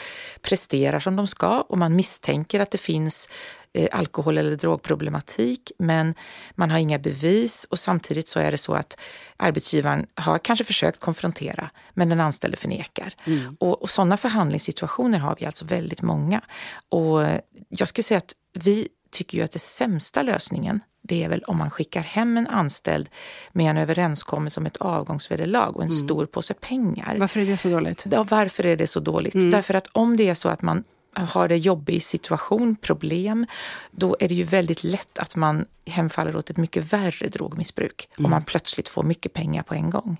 presterar 0.43 1.01
som 1.01 1.17
de 1.17 1.27
ska 1.27 1.61
och 1.61 1.79
man 1.79 1.97
misstänker 1.97 2.61
att 2.61 2.71
det 2.71 2.79
finns 2.79 3.29
eh, 3.73 3.89
alkohol 3.93 4.39
eller 4.39 4.57
drogproblematik 4.57 5.73
men 5.79 6.15
man 6.55 6.71
har 6.71 6.79
inga 6.79 6.99
bevis 6.99 7.67
och 7.71 7.79
samtidigt 7.79 8.29
så 8.29 8.41
är 8.41 8.51
det 8.51 8.59
så 8.59 8.75
att 8.75 8.99
arbetsgivaren 9.37 10.07
har 10.15 10.39
kanske 10.39 10.65
försökt 10.65 11.01
konfrontera 11.01 11.71
men 11.95 12.09
den 12.09 12.21
anställde 12.21 12.57
förnekar. 12.57 13.15
Och, 13.59 13.83
och 13.83 13.91
sådana 13.91 14.17
förhandlingssituationer 14.17 15.19
har 15.19 15.37
vi 15.41 15.47
alltså 15.47 15.65
väldigt 15.65 16.03
många. 16.03 16.41
Och 16.89 17.23
jag 17.69 17.89
skulle 17.89 18.03
säga 18.03 18.19
att 18.19 18.35
vi 18.53 18.89
tycker 19.11 19.39
ju 19.39 19.45
att 19.45 19.53
det 19.53 19.59
sämsta 19.59 20.23
lösningen 20.23 20.81
det 21.09 21.25
är 21.25 21.29
väl 21.29 21.43
om 21.43 21.59
man 21.59 21.71
skickar 21.71 22.03
hem 22.03 22.37
en 22.37 22.47
anställd 22.47 23.09
med 23.53 23.71
en 23.71 23.77
överenskommelse 23.77 24.61
om 24.61 24.67
ett 24.67 24.77
avgångsvederlag 24.77 25.77
och 25.77 25.83
en 25.83 25.91
stor 25.91 26.27
påse 26.27 26.55
pengar. 26.55 27.17
Varför 27.21 27.41
är 27.41 27.47
det 27.47 27.57
så 27.57 27.69
dåligt? 27.69 28.07
Ja, 28.11 28.27
varför 28.31 28.67
är 28.67 28.77
det 28.77 28.87
så 28.87 29.01
dåligt? 29.01 29.51
Därför 29.51 29.75
att 29.75 29.89
om 29.93 30.17
det 30.17 30.29
är 30.29 30.35
så 30.35 30.49
att 30.49 30.63
man 30.63 30.85
har 31.17 31.49
en 31.49 31.59
jobbig 31.59 32.03
situation, 32.03 32.77
problem, 32.77 33.47
då 33.91 34.17
är 34.21 34.29
det 34.29 34.35
ju 34.35 34.45
väldigt 34.45 34.85
lätt 34.85 35.19
att 35.19 35.37
man 35.37 35.65
hemfaller 35.87 36.37
åt 36.37 36.51
ett 36.51 36.57
mycket 36.57 36.93
värre 36.93 37.29
drogmissbruk 37.29 38.09
om 38.19 38.31
man 38.31 38.45
plötsligt 38.45 38.89
får 38.89 39.03
mycket 39.03 39.33
pengar 39.33 39.63
på 39.63 39.75
en 39.75 39.91
gång. 39.91 40.17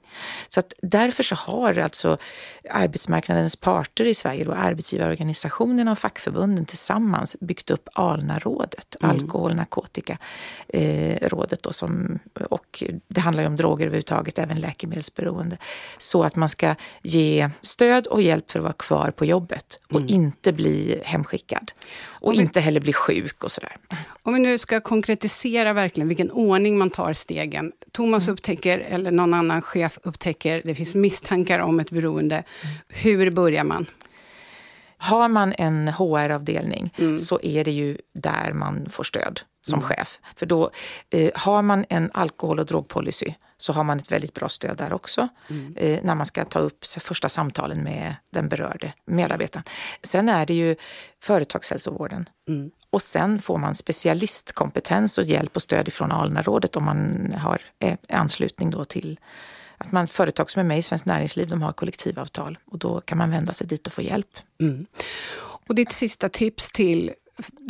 Så 0.49 0.61
att 0.61 0.73
därför 0.83 1.23
så 1.23 1.35
har 1.35 1.79
alltså 1.79 2.19
arbetsmarknadens 2.71 3.57
parter 3.57 4.07
i 4.07 4.15
Sverige, 4.15 4.45
då 4.45 4.53
arbetsgivarorganisationerna 4.53 5.93
och 5.93 5.99
fackförbunden 5.99 6.65
tillsammans 6.65 7.37
byggt 7.41 7.71
upp 7.71 7.89
Alnarådet, 7.93 8.97
alkohol, 9.01 9.55
narkotika 9.55 10.19
eh, 10.69 11.29
rådet 11.29 11.63
då 11.63 11.73
som, 11.73 12.19
och 12.51 12.83
det 13.09 13.21
handlar 13.21 13.43
ju 13.43 13.47
om 13.47 13.57
droger 13.57 13.87
överhuvudtaget, 13.87 14.39
även 14.39 14.61
läkemedelsberoende. 14.61 15.57
Så 15.99 16.23
att 16.23 16.37
man 16.37 16.49
ska 16.49 16.75
ge 17.03 17.51
stöd 17.63 18.07
och 18.07 18.23
hjälp 18.23 18.51
för 18.51 18.59
att 18.59 18.63
vara 18.63 18.73
kvar 18.73 19.11
på 19.11 19.25
jobbet 19.25 19.81
och 19.93 20.01
inte 20.01 20.53
bli 20.53 20.84
hemskickad. 21.05 21.73
Och, 22.05 22.33
vi- 22.33 22.37
inte 22.41 22.61
heller 22.61 22.81
bli 22.81 22.93
sjuk 22.93 23.45
och 23.45 23.53
sådär. 23.53 23.77
Om 24.23 24.35
vi 24.35 24.41
nu 24.41 24.59
ska 24.59 24.81
konkretisera 24.81 25.73
verkligen 25.73 26.09
vilken 26.09 26.31
ordning 26.31 26.79
man 26.79 26.91
tar 26.91 27.13
stegen. 27.13 27.73
Thomas 27.93 28.29
upptäcker, 28.29 28.79
eller 28.79 29.11
någon 29.11 29.35
annan 29.35 29.63
chef 29.63 29.99
upptäcker, 30.03 30.61
det 30.65 30.75
finns 30.75 30.95
misstankar 30.95 31.59
om 31.59 31.81
ett 31.81 31.91
beroende. 31.91 32.43
Hur 32.89 33.31
börjar 33.31 33.65
man? 33.65 33.87
Har 34.97 35.29
man 35.29 35.53
en 35.59 35.89
HR-avdelning 35.89 36.95
så 37.19 37.41
är 37.43 37.65
det 37.65 37.71
ju 37.71 37.99
där 38.15 38.53
man 38.53 38.87
får 38.91 39.05
stöd 39.05 39.41
som 39.63 39.81
chef. 39.83 40.19
För 40.37 40.47
då 40.47 40.71
eh, 41.11 41.31
har 41.35 41.63
man 41.63 41.85
en 41.89 42.11
alkohol 42.15 42.59
och 42.61 42.67
drogpolicy 42.67 43.35
så 43.65 43.73
har 43.73 43.85
man 43.85 43.99
ett 43.99 44.13
väldigt 44.13 44.35
bra 44.35 44.49
stöd 44.49 44.77
där 44.77 44.93
också 44.93 45.29
eh, 45.77 45.99
när 46.03 46.15
man 46.15 46.27
ska 46.27 46.45
ta 46.45 46.59
upp 46.59 46.85
första 46.85 47.29
samtalen 47.29 47.83
med 47.83 48.15
den 48.31 48.49
berörde 48.49 48.93
medarbetaren. 49.07 49.65
Sen 50.03 50.29
är 50.29 50.47
det 50.47 50.55
ju 50.55 50.77
företagshälsovården 51.23 52.29
och 52.91 53.03
sen 53.03 53.39
får 53.39 53.59
man 53.59 53.75
specialistkompetens 53.75 55.19
och 55.19 55.25
hjälp 55.25 55.57
och 55.57 55.63
stöd 55.63 55.89
ifrån 55.89 56.13
Alnarådet 56.13 56.77
om 56.77 56.85
man 56.85 57.33
har 57.39 57.61
eh, 57.79 57.97
anslutning 58.09 58.71
då 58.71 58.85
till 58.85 59.21
att 59.79 59.93
man, 59.93 60.09
företag 60.09 60.51
som 60.51 60.61
är 60.61 60.65
med 60.65 60.79
i 60.79 60.83
Svenskt 60.83 61.07
Näringsliv 61.07 61.49
de 61.49 61.63
har 61.63 61.73
kollektivavtal 61.73 62.59
och 62.65 62.79
då 62.79 63.01
kan 63.01 63.19
man 63.19 63.31
vända 63.31 63.53
sig 63.53 63.67
dit 63.67 63.87
och 63.87 63.93
få 63.93 64.03
hjälp. 64.03 64.37
Och 65.69 65.75
ditt 65.75 65.93
sista 65.93 66.29
tips 66.29 66.73
till 66.73 67.13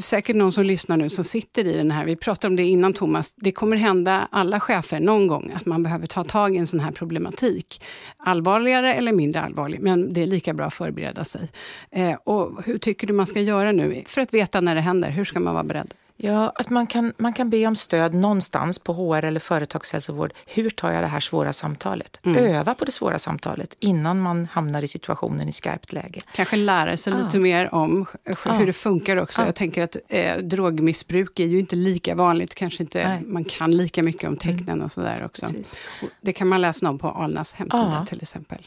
säkert 0.03 0.37
någon 0.37 0.53
som 0.53 0.65
lyssnar 0.65 0.97
nu 0.97 1.11
som 1.11 1.25
sitter 1.25 1.67
i 1.67 1.73
den 1.73 1.91
här, 1.91 2.05
vi 2.05 2.17
pratade 2.17 2.47
om 2.47 2.57
det 2.57 2.63
innan 2.63 2.93
Thomas, 2.93 3.35
det 3.37 3.53
kommer 3.53 3.77
hända 3.77 4.29
alla 4.31 4.61
chefer 4.61 5.01
någon 5.01 5.27
gång 5.27 5.53
att 5.57 5.67
man 5.67 5.83
behöver 5.83 6.07
ta 6.07 6.25
tag 6.25 6.57
i 6.57 6.59
en 6.59 6.67
sån 6.67 6.81
här 6.81 6.93
problematik. 6.93 7.83
Allvarligare 8.17 8.95
eller 8.95 9.13
mindre 9.13 9.41
allvarlig, 9.41 9.81
men 9.81 10.13
det 10.13 10.23
är 10.23 10.27
lika 10.27 10.55
bra 10.55 10.67
att 10.67 10.75
förbereda 10.75 11.25
sig. 11.25 11.49
Eh, 11.91 12.15
och 12.25 12.65
hur 12.65 12.79
tycker 12.79 13.07
du 13.07 13.13
man 13.13 13.27
ska 13.27 13.41
göra 13.41 13.73
nu 13.73 14.03
för 14.07 14.21
att 14.21 14.35
veta 14.35 14.61
när 14.61 14.75
det 14.75 14.81
händer? 14.81 15.11
Hur 15.11 15.25
ska 15.25 15.41
man 15.41 15.55
vara 15.55 15.65
beredd? 15.65 15.95
Ja, 16.17 16.53
att 16.55 16.71
man 16.71 16.87
kan, 16.87 17.13
man 17.17 17.33
kan 17.33 17.51
be 17.51 17.67
om 17.67 17.77
stöd 17.77 18.15
någonstans 18.15 18.79
på 18.79 18.93
HR 18.93 19.25
eller 19.25 19.41
företagshälsovård. 19.41 20.33
Hur 20.47 20.71
tar 20.71 20.93
jag 20.93 21.03
det 21.03 21.07
här 21.07 21.21
svåra 21.21 21.53
samtalet? 21.53 22.21
Öva 22.25 22.75
på 22.75 22.85
det 22.85 22.93
svåra 22.93 23.19
samtalet 23.19 23.77
innan 23.81 24.21
man 24.21 24.47
hamnar 24.47 24.83
i 24.83 24.89
situationen 24.89 25.49
i 25.49 25.53
skarpt 25.53 25.93
läge. 25.93 26.21
Kanske 26.35 26.57
lära 26.57 26.97
sig 26.97 27.13
Ja. 27.13 27.19
lite 27.25 27.39
mer 27.39 27.75
om 27.75 28.07
hur 28.25 28.37
Ja. 28.47 28.67
det 28.67 28.73
funkar 28.73 29.17
också. 29.17 29.43
Ja. 29.43 29.47
Jag 29.47 29.55
tänker 29.55 29.83
att 29.83 29.97
eh, 30.09 30.37
drogmissbruk 30.39 31.41
är 31.41 31.47
ju 31.47 31.59
inte 31.61 31.77
lika 31.77 32.15
vanligt. 32.15 32.55
Kanske 32.55 32.83
inte 32.83 33.09
Nej. 33.09 33.19
Mm. 33.19 33.33
man 33.33 33.45
kan 33.45 33.77
lika 33.77 34.03
mycket 34.03 34.29
om 34.29 34.37
tecknen 34.37 34.83
och 34.83 34.93
sådär 34.93 35.23
också. 35.25 35.47
Precis. 35.47 35.73
Och 36.03 36.09
Det 36.21 36.33
kan 36.33 36.49
man 36.49 36.61
läsa 36.61 36.89
om 36.89 36.99
på 36.99 37.09
Alnas 37.11 37.55
hemsida 37.55 38.07
till 38.09 38.23
exempel. 38.23 38.59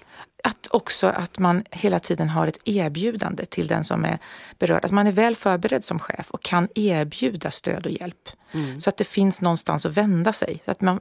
Att 0.48 0.68
också 0.72 1.08
att 1.08 1.40
man 1.40 1.64
hela 1.72 2.00
tiden 2.00 2.30
har 2.30 2.48
ett 2.48 2.60
erbjudande 2.66 3.46
till 3.46 3.68
den 3.68 3.84
som 3.84 4.06
är 4.06 4.18
berörd. 4.60 4.86
Att 4.86 4.92
man 4.92 5.08
är 5.08 5.12
väl 5.12 5.36
förberedd 5.36 5.84
som 5.84 6.00
chef 6.00 6.32
och 6.32 6.44
kan 6.44 6.68
erbjuda 6.76 7.52
stöd 7.52 7.86
och 7.86 7.92
hjälp. 7.92 8.30
Så 8.78 8.90
att 8.90 8.98
det 8.98 9.04
finns 9.04 9.42
någonstans 9.42 9.86
att 9.86 9.98
vända 9.98 10.34
sig. 10.34 10.62
Så 10.66 10.72
att 10.72 10.82
man 10.82 11.00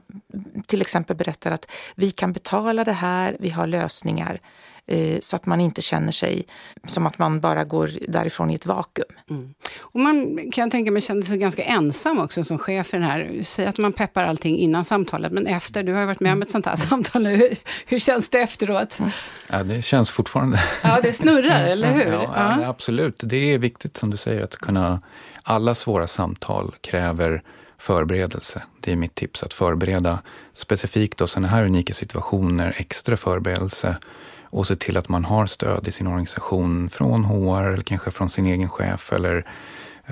till 0.65 0.81
exempel 0.81 1.15
berättar 1.15 1.51
att 1.51 1.71
vi 1.95 2.11
kan 2.11 2.33
betala 2.33 2.83
det 2.83 2.91
här, 2.91 3.37
vi 3.39 3.49
har 3.49 3.67
lösningar. 3.67 4.39
Eh, 4.87 5.19
så 5.21 5.35
att 5.35 5.45
man 5.45 5.61
inte 5.61 5.81
känner 5.81 6.11
sig 6.11 6.47
som 6.87 7.07
att 7.07 7.17
man 7.17 7.39
bara 7.39 7.63
går 7.63 7.91
därifrån 8.07 8.51
i 8.51 8.55
ett 8.55 8.65
vakuum. 8.65 9.05
Mm. 9.29 9.53
Och 9.79 9.99
man 9.99 10.39
kan 10.51 10.69
tänka 10.69 10.91
mig 10.91 11.01
känner 11.01 11.21
sig 11.21 11.37
ganska 11.37 11.63
ensam 11.63 12.19
också 12.19 12.43
som 12.43 12.57
chef 12.57 12.87
för 12.87 12.97
den 12.97 13.09
här. 13.09 13.41
Säg 13.43 13.65
att 13.65 13.77
man 13.77 13.93
peppar 13.93 14.23
allting 14.23 14.57
innan 14.57 14.85
samtalet, 14.85 15.31
men 15.31 15.47
efter, 15.47 15.83
du 15.83 15.93
har 15.93 15.99
ju 15.99 16.05
varit 16.05 16.19
med 16.19 16.33
om 16.33 16.41
ett 16.41 16.51
sånt 16.51 16.65
här 16.65 16.75
samtal 16.89 17.23
nu. 17.23 17.35
Hur, 17.35 17.57
hur 17.85 17.99
känns 17.99 18.29
det 18.29 18.39
efteråt? 18.39 18.99
Mm. 18.99 19.11
Ja, 19.49 19.63
det 19.63 19.81
känns 19.81 20.09
fortfarande. 20.09 20.59
Ja, 20.83 20.99
det 21.03 21.13
snurrar, 21.13 21.63
eller 21.63 21.93
hur? 21.93 22.11
Ja, 22.11 22.57
ja, 22.61 22.67
absolut. 22.67 23.15
Det 23.23 23.53
är 23.53 23.57
viktigt 23.57 23.97
som 23.97 24.09
du 24.09 24.17
säger 24.17 24.43
att 24.43 24.55
kunna... 24.55 25.01
Alla 25.43 25.75
svåra 25.75 26.07
samtal 26.07 26.75
kräver 26.81 27.43
förberedelse. 27.77 28.63
Det 28.79 28.91
är 28.91 28.95
mitt 28.95 29.15
tips, 29.15 29.43
att 29.43 29.53
förbereda 29.53 30.19
specifikt 30.53 31.17
då 31.17 31.27
sådana 31.27 31.47
här 31.47 31.65
unika 31.65 31.93
situationer, 31.93 32.75
extra 32.77 33.17
förberedelse 33.17 33.97
och 34.49 34.67
se 34.67 34.75
till 34.75 34.97
att 34.97 35.09
man 35.09 35.25
har 35.25 35.45
stöd 35.45 35.87
i 35.87 35.91
sin 35.91 36.07
organisation 36.07 36.89
från 36.89 37.25
HR 37.25 37.73
eller 37.73 37.83
kanske 37.83 38.11
från 38.11 38.29
sin 38.29 38.45
egen 38.45 38.69
chef 38.69 39.13
eller 39.13 39.45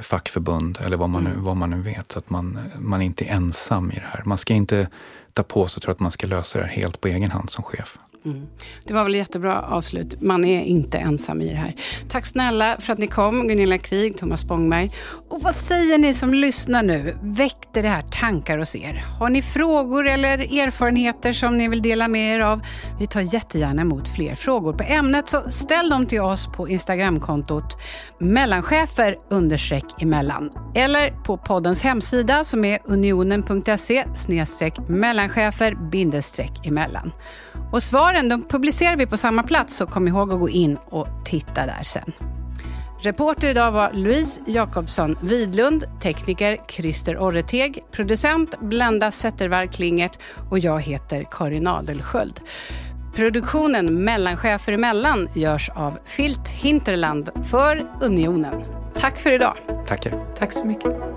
fackförbund 0.02 0.80
eller 0.86 0.98
vad 0.98 1.10
man 1.10 1.24
nu, 1.24 1.30
mm. 1.30 1.44
vad 1.44 1.58
man 1.58 1.70
nu 1.70 1.82
vet. 1.82 2.12
Så 2.12 2.20
att 2.20 2.30
man, 2.30 2.60
man 2.80 3.02
inte 3.02 3.26
är 3.26 3.30
ensam 3.30 3.92
i 3.92 3.96
det 3.96 4.08
här. 4.12 4.22
Man 4.26 4.38
ska 4.38 4.54
inte 4.54 4.88
ta 5.34 5.44
på 5.44 5.68
sig 5.68 5.78
och 5.78 5.84
tro 5.84 5.92
att 5.92 6.00
man 6.00 6.12
ska 6.12 6.28
lösa 6.28 6.60
det 6.60 6.66
här 6.66 6.72
helt 6.72 7.02
på 7.02 7.08
egen 7.08 7.32
hand 7.32 7.50
som 7.50 7.64
chef. 7.64 8.00
Mm. 8.26 8.48
Det 8.84 8.94
var 8.94 9.04
väl 9.04 9.16
jättebra 9.16 9.62
avslut. 9.62 10.22
Man 10.22 10.46
är 10.46 10.62
inte 10.62 10.98
ensam 10.98 11.42
i 11.42 11.50
det 11.50 11.56
här. 11.56 11.76
Tack 12.10 12.26
snälla 12.26 12.78
för 12.80 12.94
att 12.94 13.00
ni 13.00 13.08
kom, 13.08 13.48
Gunilla 13.48 13.78
Krig, 13.78 14.18
Thomas 14.18 14.42
Spångberg. 14.42 14.92
Och 15.30 15.42
vad 15.42 15.56
säger 15.56 15.98
ni 15.98 16.14
som 16.14 16.34
lyssnar 16.34 16.84
nu? 16.84 17.18
Väckte 17.22 17.82
det 17.82 17.90
här 17.90 18.02
tankar 18.02 18.58
hos 18.58 18.76
er? 18.76 19.06
Har 19.20 19.30
ni 19.30 19.42
frågor 19.42 20.08
eller 20.08 20.38
erfarenheter 20.38 21.34
som 21.34 21.58
ni 21.58 21.68
vill 21.68 21.82
dela 21.82 22.08
med 22.08 22.36
er 22.36 22.40
av? 22.40 22.62
Vi 23.00 23.08
tar 23.08 23.22
jättegärna 23.22 23.82
emot 23.82 24.08
fler 24.08 24.36
frågor 24.36 24.74
på 24.74 24.84
ämnet, 24.84 25.30
så 25.30 25.42
ställ 25.50 25.90
dem 25.90 26.06
till 26.06 26.22
oss 26.22 26.48
på 26.48 26.70
Instagramkontot 26.70 27.78
mellanchefer 28.20 29.18
understreck 29.30 30.02
emellan 30.02 30.52
eller 30.76 31.12
på 31.24 31.38
poddens 31.38 31.84
hemsida 31.84 32.44
som 32.44 32.66
är 32.66 32.80
unionen.se 32.86 34.06
mellanchefer 34.88 35.90
bindestreck 35.92 36.68
emellan. 36.68 37.12
Och 37.72 37.84
svaren 38.16 38.30
de 38.30 38.44
publicerar 38.44 38.98
vi 38.98 39.06
på 39.06 39.18
samma 39.18 39.44
plats, 39.44 39.76
så 39.76 39.86
kom 39.86 40.08
ihåg 40.08 40.34
att 40.34 40.40
gå 40.40 40.50
in 40.50 40.78
och 40.86 41.08
titta 41.26 41.66
där 41.66 41.84
sen. 41.84 42.12
Reporter 43.02 43.48
idag 43.48 43.72
var 43.72 43.94
Louise 43.94 44.42
Jakobsson 44.48 45.18
Widlund, 45.22 45.84
tekniker 46.02 46.58
Christer 46.68 47.18
Orreteg, 47.18 47.84
producent 47.92 48.60
Blenda 48.62 49.12
Zettervall 49.12 49.68
Klingert 49.68 50.20
och 50.50 50.60
jag 50.60 50.82
heter 50.82 51.28
Karin 51.32 51.68
Adelsköld. 51.68 52.40
Produktionen 53.16 54.04
Mellanchefer 54.04 54.74
emellan 54.74 55.30
görs 55.34 55.70
av 55.70 55.98
Filt 56.06 56.50
Hinterland 56.50 57.30
för 57.52 57.86
Unionen. 58.02 58.64
Tack 58.96 59.20
för 59.20 59.32
idag. 59.32 59.58
Tackar. 59.88 60.36
Tack 60.38 60.52
så 60.52 60.68
mycket. 60.68 61.15